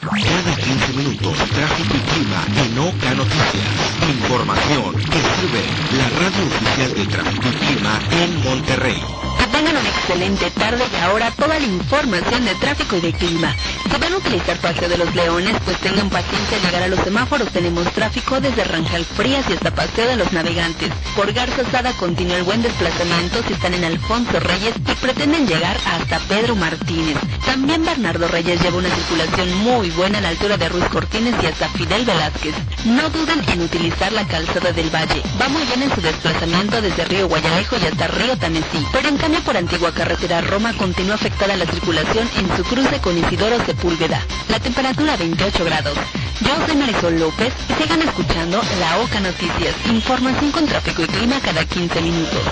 [0.00, 3.88] Cada 15 minutos, tráfico y en Oca Noticias.
[4.08, 5.62] Información que sirve
[5.96, 9.02] la radio oficial de tráfico y clima en Monterrey.
[9.38, 13.54] Que tengan una excelente tarde y ahora toda la información de tráfico y de clima.
[13.84, 17.00] Si van a utilizar Paseo de los Leones, pues tengan paciencia al llegar a los
[17.00, 17.48] semáforos.
[17.50, 20.90] Tenemos tráfico desde Rangel Frías y hasta Paseo de los Navegantes.
[21.16, 25.76] Por Garza Sada continúa el buen desplazamiento si están en Alfonso Reyes y pretenden llegar
[25.86, 27.16] hasta Pedro Martínez.
[27.46, 31.46] También Bernardo Reyes lleva una circulación muy buena a la altura de Ruiz Cortines y
[31.46, 32.27] hasta Fidel Velázquez.
[32.84, 35.22] No duden en utilizar la calzada del Valle.
[35.40, 38.86] Va muy bien en su desplazamiento desde Río Guayalejo y hasta Río Tanesí.
[38.92, 43.16] Pero en cambio por Antigua Carretera Roma continúa afectada la circulación en su cruce con
[43.16, 44.20] Isidoro Sepúlveda.
[44.48, 45.96] La temperatura 28 grados.
[46.40, 49.74] Yo soy Marisol López y sigan escuchando La Oca Noticias.
[49.90, 52.42] Información con tráfico y clima cada 15 minutos.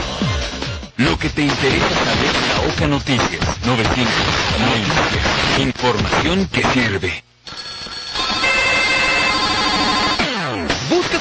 [0.97, 4.05] Lo que te interesa saber de La Oca Noticias 900
[4.59, 5.61] Noticias.
[5.61, 7.26] Información que sirve.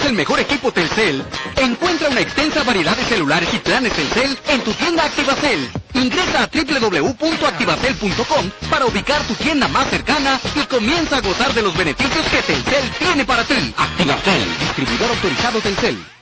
[0.06, 1.24] El mejor equipo Telcel?
[1.58, 5.70] Encuentra una extensa variedad de celulares y planes Telcel en tu tienda Activacel.
[5.94, 11.76] Ingresa a www.activacel.com para ubicar tu tienda más cercana y comienza a gozar de los
[11.76, 13.74] beneficios que Telcel tiene para ti.
[13.78, 16.15] Activacel, distribuidor autorizado Telcel.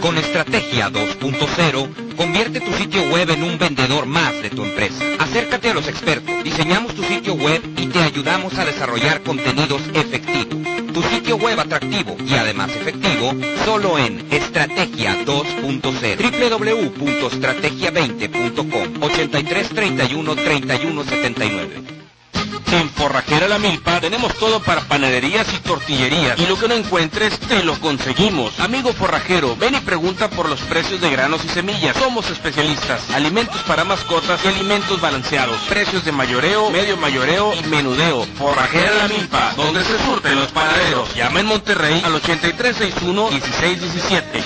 [0.00, 5.02] Con Estrategia 2.0, convierte tu sitio web en un vendedor más de tu empresa.
[5.18, 10.62] Acércate a los expertos, diseñamos tu sitio web y te ayudamos a desarrollar contenidos efectivos.
[10.92, 17.00] Tu sitio web atractivo y además efectivo, solo en Estrategia 2.0.
[17.00, 22.03] www.estrategia20.com 83 31 31 79.
[22.72, 26.38] En Forrajera La Milpa tenemos todo para panaderías y tortillerías.
[26.38, 28.58] Y lo que no encuentres, te lo conseguimos.
[28.60, 31.96] Amigo forrajero, ven y pregunta por los precios de granos y semillas.
[31.96, 33.08] Somos especialistas.
[33.10, 35.56] Alimentos para mascotas y alimentos balanceados.
[35.68, 38.26] Precios de mayoreo, medio mayoreo y menudeo.
[38.36, 41.14] Forrajera La Milpa, donde se surten los panaderos.
[41.14, 44.44] Llama en Monterrey al 8361-1617.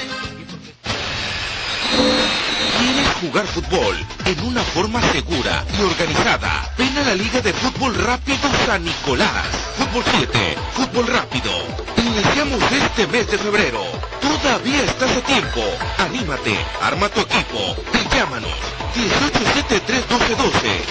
[3.18, 3.96] ¿Quieres jugar fútbol
[4.26, 6.72] en una forma segura y organizada?
[6.76, 9.46] Ven a la Liga de Fútbol Rápido San Nicolás.
[9.76, 11.50] Fútbol 7, Fútbol Rápido.
[11.96, 13.82] Iniciamos este mes de febrero.
[14.20, 15.62] Todavía estás a tiempo.
[15.98, 18.52] Anímate, arma tu equipo y llámanos.
[18.94, 20.84] 1873-1212.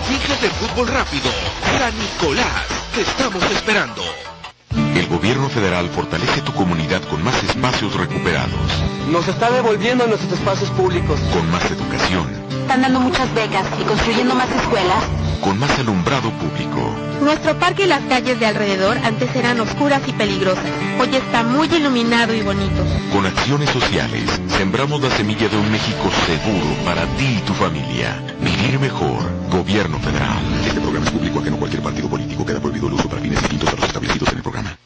[0.09, 1.31] Liga de Fútbol Rápido
[1.77, 2.65] San Nicolás.
[2.95, 4.30] Te estamos esperando.
[4.75, 8.71] El gobierno federal fortalece tu comunidad con más espacios recuperados,
[9.11, 11.19] Nos está devolviendo nuestros espacios públicos.
[11.33, 12.27] con más educación,
[12.61, 15.03] Están dando muchas becas y construyendo más escuelas.
[15.41, 16.93] con más alumbrado público.
[17.19, 20.63] Nuestro parque y las calles de alrededor antes eran oscuras y peligrosas.
[20.99, 22.85] Hoy está muy iluminado y bonito.
[23.11, 28.21] Con acciones sociales, sembramos la semilla de un México seguro para ti y tu familia.
[28.39, 29.19] Vivir mejor.
[29.49, 30.37] Gobierno federal.
[30.63, 32.45] Este programa es público ajeno a cualquier partido político.
[32.45, 34.77] Queda prohibido el uso para fines distintos a los establecidos en el programa.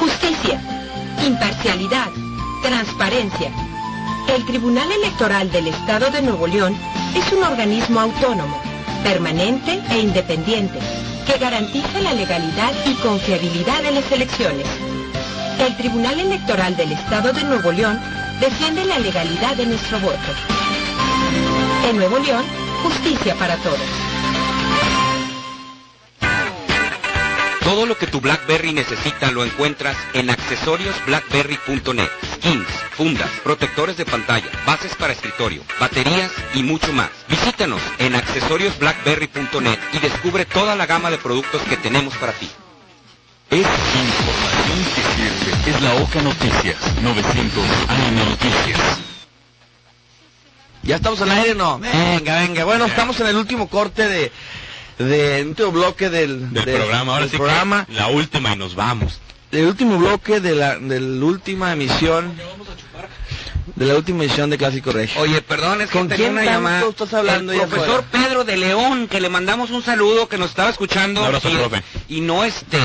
[0.00, 0.60] Justicia,
[1.26, 2.08] imparcialidad,
[2.62, 3.52] transparencia.
[4.28, 6.76] El Tribunal Electoral del Estado de Nuevo León
[7.14, 8.60] es un organismo autónomo,
[9.02, 10.78] permanente e independiente,
[11.26, 14.66] que garantiza la legalidad y confiabilidad de las elecciones.
[15.60, 18.00] El Tribunal Electoral del Estado de Nuevo León
[18.40, 20.18] defiende la legalidad de nuestro voto.
[21.88, 22.44] En Nuevo León,
[22.82, 24.13] justicia para todos.
[27.64, 32.10] Todo lo que tu BlackBerry necesita lo encuentras en accesoriosblackberry.net.
[32.34, 37.08] Skins, fundas, protectores de pantalla, bases para escritorio, baterías y mucho más.
[37.26, 42.50] Visítanos en accesoriosblackberry.net y descubre toda la gama de productos que tenemos para ti.
[43.48, 45.70] Es información que sirve.
[45.70, 48.98] Es la Oca Noticias 900 AM Noticias.
[50.82, 51.78] ¿Ya estamos al aire no?
[51.78, 52.64] Venga, venga.
[52.64, 54.32] Bueno, estamos en el último corte de,
[54.98, 57.86] de el último bloque del, Del de- programa, ahora del sí programa.
[57.86, 59.20] que la última y nos vamos.
[59.52, 62.34] El último bloque de la, de la última emisión.
[63.76, 65.20] De la última emisión de Clásico Regio.
[65.20, 66.88] Oye, perdón, es que ¿Con tenía quién una tanto llamada.
[66.90, 68.04] estás hablando el profesor?
[68.10, 71.20] Pedro de León, que le mandamos un saludo, que nos estaba escuchando.
[71.20, 71.82] Un abrazo, y, profe.
[72.08, 72.78] y no este,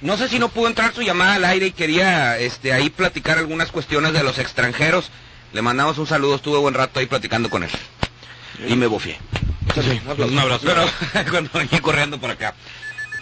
[0.00, 3.38] no sé si no pudo entrar su llamada al aire y quería este ahí platicar
[3.38, 5.10] algunas cuestiones de los extranjeros.
[5.52, 7.70] Le mandamos un saludo, estuve buen rato ahí platicando con él.
[8.68, 9.18] Y me bofié.
[10.18, 10.62] Un abrazo.
[10.64, 10.84] Pero
[11.30, 12.54] cuando venía corriendo por acá.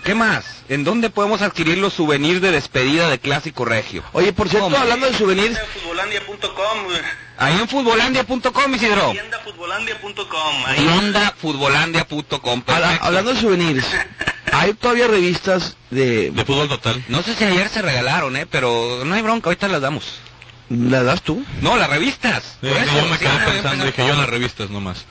[0.04, 0.62] ¿Qué más?
[0.68, 4.02] ¿En dónde podemos adquirir los souvenirs de despedida de Clásico Regio?
[4.12, 4.80] Oye, por cierto, Hombre.
[4.80, 6.78] hablando de souvenirs, Futbolandia.com,
[7.36, 9.10] Ahí en futbolandia.com, Isidro.
[9.12, 10.76] tiendafutbolandia.com, ahí.
[10.78, 12.62] Tiendafutbolandia.com.
[13.00, 13.86] hablando de souvenirs,
[14.52, 16.30] hay todavía revistas de...
[16.30, 17.02] De fútbol total.
[17.08, 18.46] No sé si ayer se regalaron, ¿eh?
[18.46, 20.20] Pero no hay bronca, ahorita las damos.
[20.70, 21.44] ¿Las das tú?
[21.62, 22.58] No, las revistas.
[22.60, 25.04] Sí, eso, yo me quedé no, pensando, dije yo en las revistas nomás.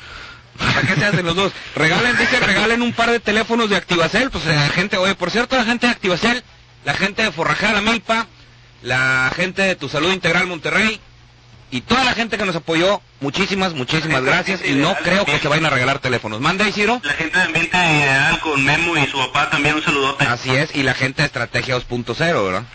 [0.57, 1.53] ¿Para qué se hacen los dos?
[1.75, 5.55] Regalen, dice, regalen un par de teléfonos de Activacel, pues la gente, oye, por cierto,
[5.55, 6.43] la gente de Activacel,
[6.85, 8.27] la gente de Forrajada Milpa,
[8.81, 10.99] la gente de Tu Salud Integral Monterrey,
[11.69, 15.47] y toda la gente que nos apoyó, muchísimas, muchísimas gracias y no creo que se
[15.49, 16.39] vayan a regalar teléfonos.
[16.39, 17.01] Manda, Isidro.
[17.03, 20.23] La gente de Ambiente Ideal con Memo y su papá también un saludote.
[20.25, 22.17] Así es, y la gente de Estrategia 2.0,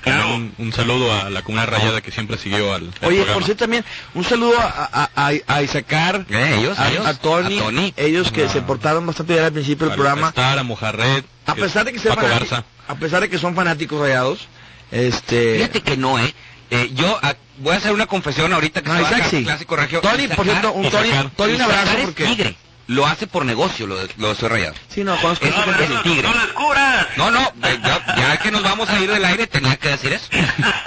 [0.05, 0.35] ¿verdad?
[0.35, 3.33] Un, un saludo a la comunidad rayada que siempre siguió al, al Oye, programa.
[3.35, 3.85] por cierto también,
[4.15, 7.95] un saludo a, a, a, a Isacar, Eh, ellos, a, ellos, a Tony, a Tony.
[7.97, 10.29] ellos que se portaron bastante bien al principio del programa.
[10.29, 12.65] Estar, a Mojarred, A pesar de que Paco Garza.
[12.89, 14.49] a pesar de que son fanáticos rayados,
[14.91, 16.35] este Fíjate que no, ¿eh?
[16.71, 19.45] Eh, yo ah, voy a hacer una confesión ahorita que No, se sí.
[19.45, 20.01] Clásico Regio.
[20.01, 21.11] Tony, por cierto, un Tony.
[21.37, 22.57] Tony, un abrazo porque tigre.
[22.89, 24.75] Lo hace por negocio, lo de, lo de Soy Rayado.
[24.89, 25.85] sí, no, conozco Eso así.
[25.85, 26.23] el tigre.
[26.29, 27.07] ¡No lo descubras!
[27.17, 30.27] No, no, ya, ya que nos vamos a ir del aire tenía que decir eso.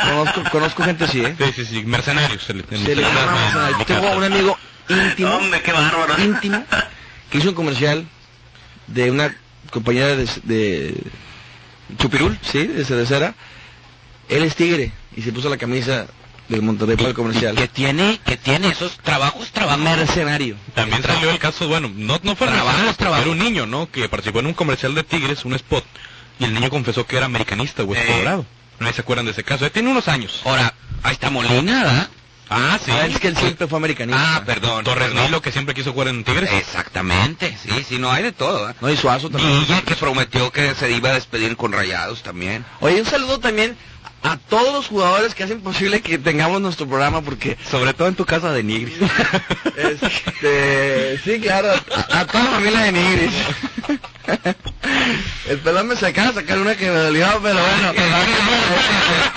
[0.04, 1.36] conozco, conozco gente así, ¿eh?
[1.40, 2.44] Sí, sí, sí, mercenarios.
[2.44, 3.86] Se le, Se le llama mercenario.
[3.86, 4.58] Tengo un amigo
[4.90, 6.22] íntimo, Hombre, qué bárbaro.
[6.22, 6.64] íntimo,
[7.32, 8.06] que hizo un comercial
[8.88, 9.34] de una
[9.72, 11.02] compañía de, de
[11.98, 13.34] Chupirul, sí, de cervecera.
[14.28, 16.08] Él es tigre y se puso la camisa
[16.48, 17.56] del Monterrey para el comercial.
[17.56, 19.82] Que tiene, que tiene esos trabajos, trabajos.
[19.82, 20.56] Mercenario.
[20.74, 23.22] También salió el caso, bueno, no, no fue Trabajo, mercenario, trabajo.
[23.24, 23.90] era un niño, ¿no?
[23.90, 25.84] Que participó en un comercial de Tigres, un spot,
[26.40, 28.08] y el niño confesó que era americanista, Hueso Eh.
[28.08, 28.46] Colorado.
[28.80, 30.42] No se acuerdan de ese caso, ya tiene unos años.
[30.44, 30.74] Ahora,
[31.04, 32.10] ahí está Molina, ¿verdad?
[32.50, 32.92] Ah, sí.
[32.92, 34.36] Ah, es que él siempre fue americanista.
[34.38, 34.84] Ah, perdón.
[34.84, 35.24] Torres perdón.
[35.26, 36.52] Nilo, que siempre quiso jugar en Tigres.
[36.54, 38.70] Exactamente, sí, sí, no hay de todo.
[38.70, 38.74] ¿eh?
[38.82, 39.66] No, y Suazo también.
[39.86, 42.64] Que prometió que se iba a despedir con Rayados también.
[42.82, 43.76] Oye, un saludo también
[44.24, 48.16] a todos los jugadores que hacen posible que tengamos nuestro programa porque Sobre todo en
[48.16, 48.96] tu casa de Nigris.
[49.78, 53.34] este sí claro a, a toda la familia de Nigris
[55.50, 57.94] el pelón me sacaba sacar una que me dolió pero bueno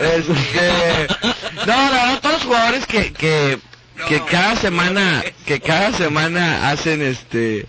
[0.00, 1.06] este,
[1.66, 3.58] no la verdad todos los jugadores que que
[4.08, 7.66] que cada semana que cada semana hacen este.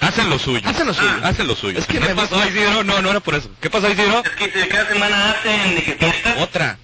[0.00, 0.68] Hacen lo suyo.
[0.68, 1.10] Hacen lo suyo.
[1.22, 1.78] Hacen lo suyo.
[1.78, 2.82] Es que ¿Qué me pasó, Isidro?
[2.82, 3.48] No, no era por eso.
[3.60, 4.24] ¿Qué pasó, Isidro?
[4.24, 5.98] Es que cada semana hacen.
[6.40, 6.78] Otra.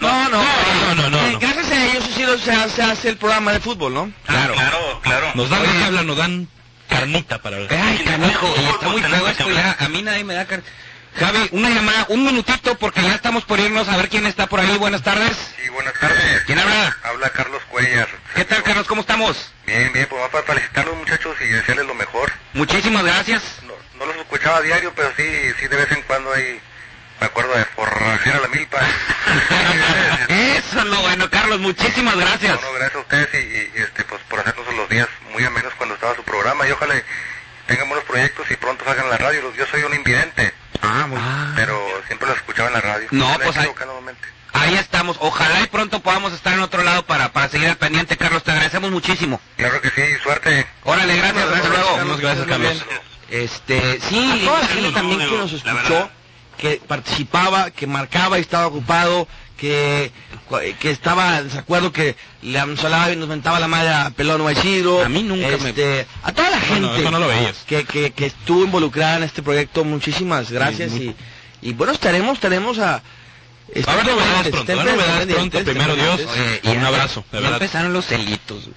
[0.00, 1.38] no no no, no, no, Eh, no.
[1.38, 4.54] gracias a ellos sí se, se, se hace el programa de fútbol no Claro.
[4.54, 5.30] Claro, claro.
[5.34, 6.48] Nos dan tabla, nos dan
[6.88, 7.58] carnita para.
[7.58, 9.76] Ay, canijo, y está muy feo esto ya.
[9.78, 10.62] A mí nadie me da car...
[11.18, 14.58] Javi, una llamada, un minutito porque ya estamos por irnos a ver quién está por
[14.58, 14.76] ahí.
[14.78, 15.36] Buenas tardes.
[15.56, 16.42] Sí, buenas tardes.
[16.44, 16.96] ¿Quién habla?
[17.04, 18.08] Habla Carlos Cuellar.
[18.34, 18.86] ¿Qué tal, Carlos?
[18.88, 19.52] ¿Cómo estamos?
[19.64, 22.32] Bien, bien, pues vamos para felicitar a los muchachos y desearles lo mejor.
[22.52, 23.42] Muchísimas gracias.
[23.62, 25.24] No, no los escuchaba a diario, pero sí,
[25.60, 26.60] sí de vez en cuando ahí
[27.20, 28.80] me acuerdo de forrajear a la milpa.
[30.28, 31.60] Eso es lo bueno, Carlos.
[31.60, 32.60] Muchísimas gracias.
[32.60, 35.72] No, no, gracias a ustedes y, y, este, pues por hacernos los días muy amenos
[35.74, 36.94] cuando estaba su programa y ojalá
[37.66, 39.54] tengan buenos proyectos y pronto salgan en la radio.
[39.54, 40.52] Yo soy un invidente,
[41.16, 43.08] Ah, pero siempre los escuchaba en la radio.
[43.10, 44.22] No, pues, ahí- equivoco nuevamente.
[44.52, 45.16] Ahí estamos.
[45.20, 48.44] Ojalá y pronto podamos estar en otro lado para, para seguir al pendiente, Carlos.
[48.44, 49.40] Te agradecemos muchísimo.
[49.56, 50.66] Claro que sí, suerte.
[50.84, 51.44] Órale, gracias.
[51.44, 51.98] Hasta luego.
[52.04, 52.84] Muchas gracias, Carlos.
[53.30, 54.74] Este, sí, a toda la sí.
[54.74, 56.08] gente también que nos escuchó,
[56.56, 59.26] que participaba, que marcaba y estaba ocupado,
[59.56, 60.10] que,
[60.80, 64.40] que estaba en desacuerdo, que le hablaba y nos mentaba la madre a Pelón
[65.04, 67.56] a mí nunca me- este, A toda la gente no, eso no lo veías.
[67.66, 71.14] que, que, que estuvo involucrada en este proyecto, muchísimas gracias muy-
[71.62, 73.02] y, y bueno, estaremos, estaremos a...
[73.86, 76.20] A haber novedades pronto, a novedades pronto, primero Dios.
[76.30, 77.62] Oye, y Un ya- abrazo, de ya verdad.
[77.62, 78.68] empezaron los celitos.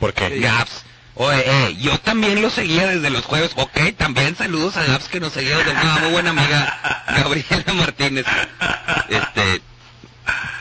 [0.00, 0.40] ¿Por qué?
[0.40, 0.84] Gaps.
[1.14, 3.52] Oye, eh, yo también lo seguía desde los jueves.
[3.56, 8.26] Ok, también saludos a Gaps que nos seguía desde una muy buena amiga, Gabriela Martínez.
[9.08, 9.62] Este,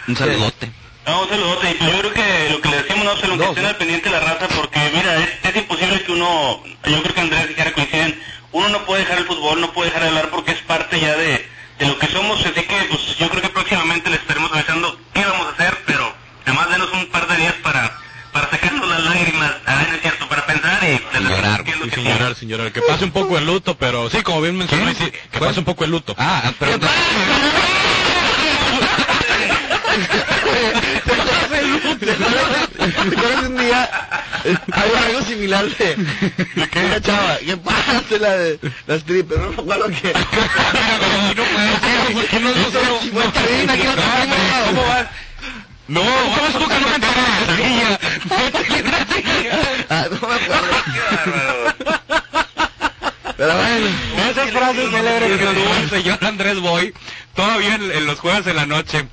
[0.07, 0.71] un saludote.
[1.05, 1.71] No, un saludote.
[1.71, 3.75] Y pues yo creo que lo que le decíamos, no se lo que estén al
[3.77, 7.47] pendiente de la raza, porque mira, es, es imposible que uno, yo creo que Andrés
[7.51, 10.51] y Jara coinciden, uno no puede dejar el fútbol, no puede dejar de hablar porque
[10.51, 11.47] es parte ya de,
[11.79, 15.23] de lo que somos, así que pues yo creo que próximamente les estaremos avisando qué
[15.25, 16.13] vamos a hacer, pero
[16.45, 17.97] además denos un par de días para,
[18.33, 21.63] para sacarnos las lágrimas, ah, no es cierto, para pensar y, Y llorar.
[21.63, 22.71] que sin llorar, sin llorar.
[22.71, 24.91] Que pase un poco el luto, pero sí, como bien mencionó,
[25.31, 26.15] que pase un poco el luto.
[26.17, 26.79] Ah, pero...
[33.09, 33.89] ¿Recuerdas un día?
[34.71, 37.37] Había algo similar de, de una chava.
[37.45, 38.03] ¿Qué pasa?
[38.19, 40.13] La de las strippers, no me acuerdo que.
[41.35, 42.49] no puede ser, ¿por qué no
[45.87, 46.01] no.
[46.01, 46.87] ¿Cómo ¿cómo estuvo que no?
[49.89, 50.67] Ah, no me acuerdo.
[53.37, 53.87] Pero bueno.
[54.29, 56.93] Esas frases célebres que tuvo el señor Andrés Boy,
[57.35, 59.07] todavía en, en los jueves en la noche.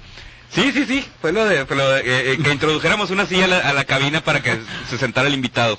[0.54, 3.46] Sí, sí, sí, fue lo de, fue lo de, eh, eh, que introdujéramos una silla
[3.46, 5.78] a la, a la cabina para que se sentara el invitado.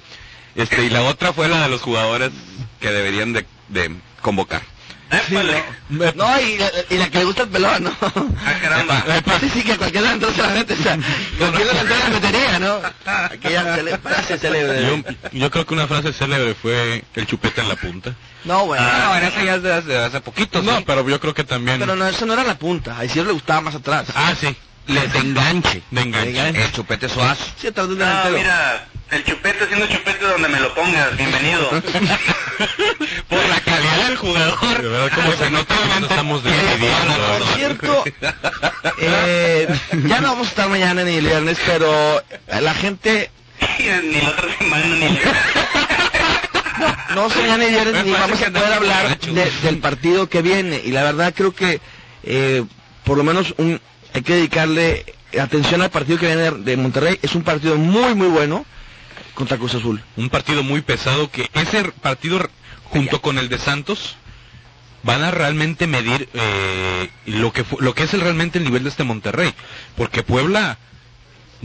[0.55, 2.31] Este, y la otra fue la de los jugadores
[2.81, 4.61] que deberían de, de convocar.
[6.15, 6.57] No, y,
[6.89, 7.95] y la que le gusta el pelón, ¿no?
[8.01, 9.03] Ah, caramba.
[9.39, 10.97] Sí, sí, que cualquiera entró se la mete, o sea,
[11.37, 12.79] cualquiera entró la metería, ¿no?
[13.05, 14.81] Aquella cele- frase célebre.
[14.81, 18.13] Yo, yo creo que una frase célebre fue el chupete en la punta.
[18.45, 18.85] No, bueno.
[18.87, 20.83] Ah, bueno, esa ya es de hace, hace poquito, No, sí.
[20.85, 21.79] pero yo creo que también...
[21.79, 22.97] Pero no, eso no era la punta.
[22.97, 24.07] A Isidro le gustaba más atrás.
[24.15, 24.55] Ah, sí.
[24.87, 25.81] Les de enganche.
[25.91, 26.61] De enganche.
[26.63, 27.43] El chupete suazo.
[27.59, 28.37] Sí, No, delantero.
[28.37, 31.69] mira, el chupete siendo chupete donde me lo pongas, bienvenido.
[33.29, 34.81] Por la calidad del jugador.
[34.81, 37.37] De verdad, cómo se nota nos estamos despidiendo.
[37.39, 38.03] Por cierto,
[39.01, 39.67] eh,
[40.07, 43.29] ya no vamos a estar mañana ni el viernes, pero la gente
[43.79, 45.19] ni la otra semana ni
[47.15, 50.91] no mañana ni viernes ni vamos a poder hablar de- del partido que viene y
[50.91, 51.79] la verdad creo que
[52.23, 52.63] eh,
[53.05, 53.79] por lo menos un,
[54.15, 55.05] hay que dedicarle
[55.37, 57.19] atención al partido que viene de, Monterrey.
[57.21, 58.65] Es un partido muy muy bueno
[59.33, 60.01] contra Cruz Azul.
[60.15, 62.39] Un partido muy pesado que ese partido
[62.85, 64.15] junto con el de Santos
[65.03, 68.89] van a realmente medir eh, lo que lo que es el, realmente el nivel de
[68.89, 69.53] este Monterrey,
[69.97, 70.77] porque Puebla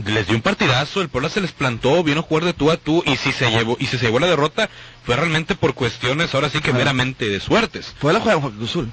[0.05, 2.75] les dio un partidazo, el Puebla se les plantó, vino a jugar de tú a
[2.75, 4.69] tú y si se llevó y si se llevó la derrota
[5.05, 7.95] fue realmente por cuestiones ahora sí que meramente de suertes.
[8.01, 8.91] Puebla juega con Cruz Azul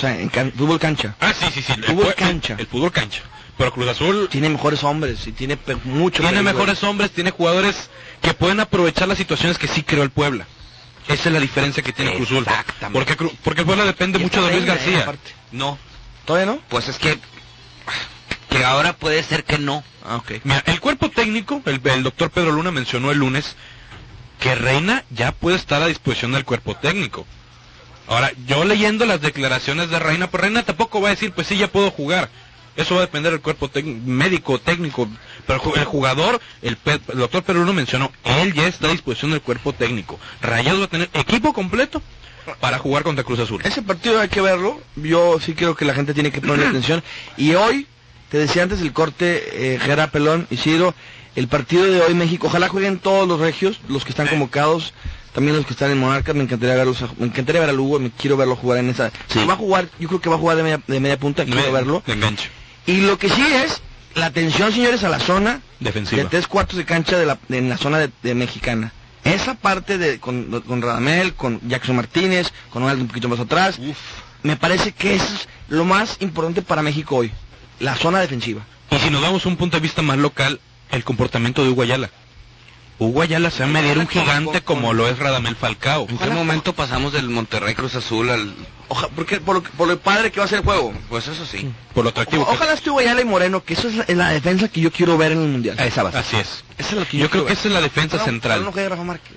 [0.00, 2.56] o sea en can- fútbol cancha Ah, sí, sí, sí, el, Fútbol cancha.
[2.58, 3.20] el fútbol cancha.
[3.58, 7.90] Pero Cruz Azul tiene mejores hombres y tiene mucho tiene mejores hombres, tiene jugadores
[8.22, 10.46] que pueden aprovechar las situaciones que sí creó el Puebla.
[11.08, 12.46] Esa es la diferencia que tiene Cruz Azul.
[12.94, 15.00] Porque, porque el Puebla depende mucho de Luis eh, García.
[15.02, 15.32] aparte.
[15.52, 15.78] no.
[16.24, 16.60] ¿Todavía no?
[16.68, 17.18] Pues es que
[18.48, 19.84] que ahora puede ser que no.
[20.04, 20.32] Ah, ok.
[20.44, 23.56] Mira, el cuerpo técnico, el, el doctor Pedro Luna mencionó el lunes
[24.38, 27.26] que Reina ya puede estar a disposición del cuerpo técnico.
[28.10, 31.56] Ahora, yo leyendo las declaraciones de Reina, pues Reina tampoco va a decir, pues sí,
[31.56, 32.28] ya puedo jugar.
[32.76, 33.70] Eso va a depender del cuerpo
[34.04, 35.08] médico, técnico.
[35.46, 38.88] Pero el ju- el jugador, el, Pe- el doctor Pedro Luna mencionó, él ya está
[38.88, 40.18] a disposición del cuerpo técnico.
[40.42, 42.02] Rayados va a tener equipo completo
[42.58, 43.60] para jugar contra Cruz Azul.
[43.64, 44.80] Ese partido hay que verlo.
[44.96, 47.02] Yo sí creo que la gente tiene que ponerle atención.
[47.36, 47.86] Y hoy,
[48.28, 50.94] te decía antes del corte, eh, Gera Pelón, Isidro,
[51.36, 54.94] el partido de hoy México, ojalá jueguen todos los regios, los que están convocados,
[55.32, 57.98] también los que están en Monarcas, me encantaría verlos, a- me encantaría ver a Lugo,
[58.00, 59.10] me quiero verlo jugar en esa.
[59.28, 61.44] Si va a jugar, yo creo que va a jugar de media, de media punta,
[61.44, 62.02] quiero Me- verlo.
[62.06, 62.48] de enganche.
[62.86, 63.80] Y lo que sí es
[64.14, 66.22] la atención, señores, a la zona Defensiva.
[66.22, 68.92] de tres cuartos de cancha de la, de- en la zona de, de mexicana.
[69.22, 73.78] Esa parte de con, con Radamel, con Jackson Martínez, con un poquito más atrás,
[74.42, 77.30] me parece que eso es lo más importante para México hoy,
[77.78, 78.62] la zona defensiva.
[78.90, 80.58] Y si nos vamos a un punto de vista más local,
[80.90, 82.10] el comportamiento de Hugo Ayala.
[83.00, 86.06] Hugo Ayala se va a medir un gigante como lo es Radamel Falcao.
[86.08, 88.54] ¿En qué momento pasamos del Monterrey Cruz Azul al
[88.88, 90.92] Oja, porque, por, lo, por lo padre que va a ser el juego.
[91.08, 91.72] pues eso sí.
[91.94, 92.42] Por lo atractivo.
[92.42, 95.32] O- ojalá estuvo Ayala y Moreno, que eso es la, defensa que yo quiero ver
[95.32, 95.78] en el Mundial.
[95.80, 96.20] Esa va a ser.
[96.20, 96.64] Así es.
[96.76, 97.58] Esa es la que Yo creo quiero que ver.
[97.58, 98.64] esa es la defensa Ojalá- central.
[98.64, 99.36] no Rafa Márquez.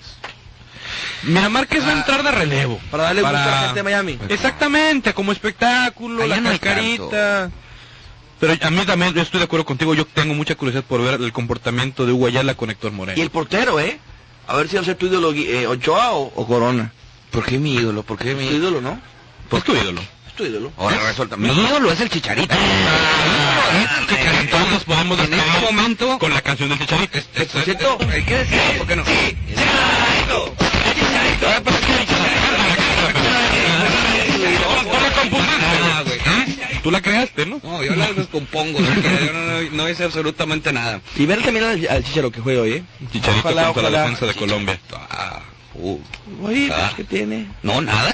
[1.23, 2.79] Mira, Márquez va a entrar de relevo.
[2.91, 4.19] Para darle gusto a la gente de Miami.
[4.27, 7.11] Exactamente, como espectáculo, Allá la no.
[8.43, 11.13] Pero a mí también, yo estoy de acuerdo contigo, yo tengo mucha curiosidad por ver
[11.13, 13.17] el comportamiento de Hugo Ayala con Héctor Moreno.
[13.17, 13.97] Y el portero, ¿eh?
[14.49, 16.91] A ver si va a ser tu ídolo eh, Ochoa o, o Corona.
[17.31, 18.03] ¿Por qué mi ídolo?
[18.03, 18.99] ¿Por qué Es mi tu ídolo, ¿no?
[19.47, 20.01] Pues tu ídolo.
[20.27, 20.73] Es tu ídolo.
[20.75, 21.37] Ahora resulta.
[21.37, 22.53] Mi ídolo es el Chicharito.
[24.51, 26.19] Todos nos podemos En este momento.
[26.19, 27.17] con la canción del Chicharito.
[27.19, 29.03] Este- Por cierto, Hay que decirlo, ¿por qué no?
[29.03, 29.11] ¿Tú
[36.83, 37.59] Tú la creaste, ¿no?
[37.63, 38.77] No, yo la descompongo.
[38.79, 40.99] yo no, no, no hice absolutamente nada.
[41.15, 42.83] Y ver también al, al Chicharo que juega hoy, ¿eh?
[43.11, 44.79] Chicharito Ojalá, contra la defensa de Colombia.
[45.09, 45.41] Ah,
[45.75, 45.97] uh.
[46.43, 46.91] Oye, Ah.
[46.93, 47.47] pues, ¿qué tiene?
[47.63, 48.13] No, nada.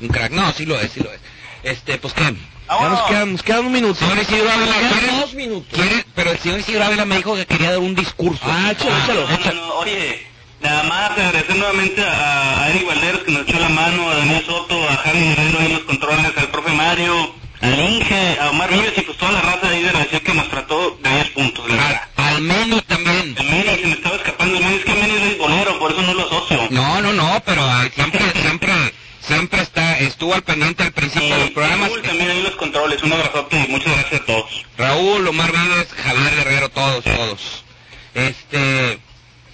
[0.00, 0.32] Un crack.
[0.32, 1.20] No, sí lo es, sí lo es.
[1.62, 2.24] Este, pues qué.
[2.68, 3.94] Ya nos quedan, nos quedan un minuto.
[4.00, 5.16] Señor Isidro Ávila, ¿quiere?
[5.20, 5.78] dos minutos.
[5.78, 6.04] ¿Quiere?
[6.14, 8.40] Pero el señor Isidro Ávila me dijo que quería dar un discurso.
[8.46, 9.28] Ah, échalo, échalo.
[9.28, 10.26] No, no, no, oye,
[10.60, 14.42] nada más agradecer nuevamente a, a Eric Valderas que nos echó la mano, a Daniel
[14.46, 18.70] Soto, a Javi Guerrero ahí en los controles, al profe Mario, al Inge, a Omar
[18.70, 21.68] Vives y pues toda la raza ahí de agradecer que nos trató de 10 puntos,
[21.68, 22.08] la verdad.
[22.16, 23.36] Al Meni también.
[23.38, 26.02] El Meni se me estaba escapando, el Meni es que Meni es beisbolero, por eso
[26.02, 26.68] no lo asocio.
[26.70, 28.72] No, no, no, pero ah, siempre, siempre,
[29.20, 31.90] siempre está, estuvo al pendiente al principio de los programas.
[31.90, 34.66] Raúl también ahí los controles, un abrazote y muchas gracias a todos.
[34.76, 37.64] Raúl, Omar Vives, Javier Guerrero, todos, todos.
[38.14, 38.98] Este,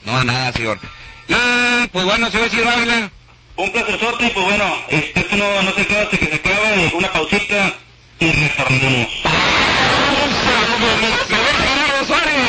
[0.06, 0.80] no, nada, señor.
[1.28, 3.10] Y, pues bueno, señor Ávila.
[3.56, 6.92] Un placerzote y pues bueno, este, esto no, no se acaba hasta que se acabe,
[6.94, 7.74] una pausita
[8.20, 9.08] y retornamos.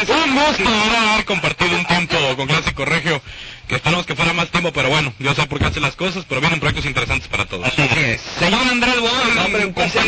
[0.10, 0.70] Un gusto
[1.12, 3.22] haber compartido un tiempo con Clásico Regio,
[3.68, 6.26] que esperamos que fuera más tiempo, pero bueno, yo sé por qué hace las cosas,
[6.28, 7.68] pero vienen proyectos interesantes para todos.
[7.68, 8.22] Así es.
[8.40, 10.04] Señor Andrés Boy, Hombre, un placer,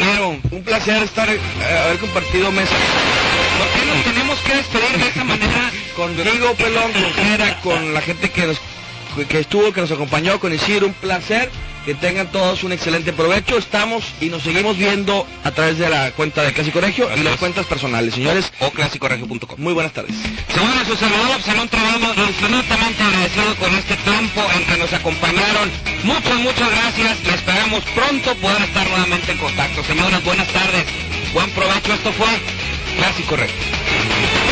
[0.51, 1.39] un placer estar, eh,
[1.85, 2.75] haber compartido mesa
[3.57, 5.71] ¿Por qué nos tenemos que despedir de esa manera?
[5.95, 8.59] contigo, Pelón, con Jera, con la gente que nos
[9.29, 11.49] que estuvo, que nos acompañó, con Isidro, un placer.
[11.85, 13.57] Que tengan todos un excelente provecho.
[13.57, 17.23] Estamos y nos seguimos viendo a través de la cuenta de Clásico Regio y Así
[17.23, 18.13] las cuentas personales.
[18.13, 19.55] Señores, O clásicoregio.com.
[19.57, 20.15] muy buenas tardes.
[20.53, 25.71] Señores, su servidor Absalón Treviño, infinitamente agradecido con este tiempo en que nos acompañaron.
[26.03, 29.83] Muchas, muchas gracias y esperamos pronto poder estar nuevamente en contacto.
[29.83, 30.85] Señores, buenas tardes.
[31.33, 31.93] Buen provecho.
[31.95, 32.27] Esto fue
[32.95, 34.50] Clásico recto.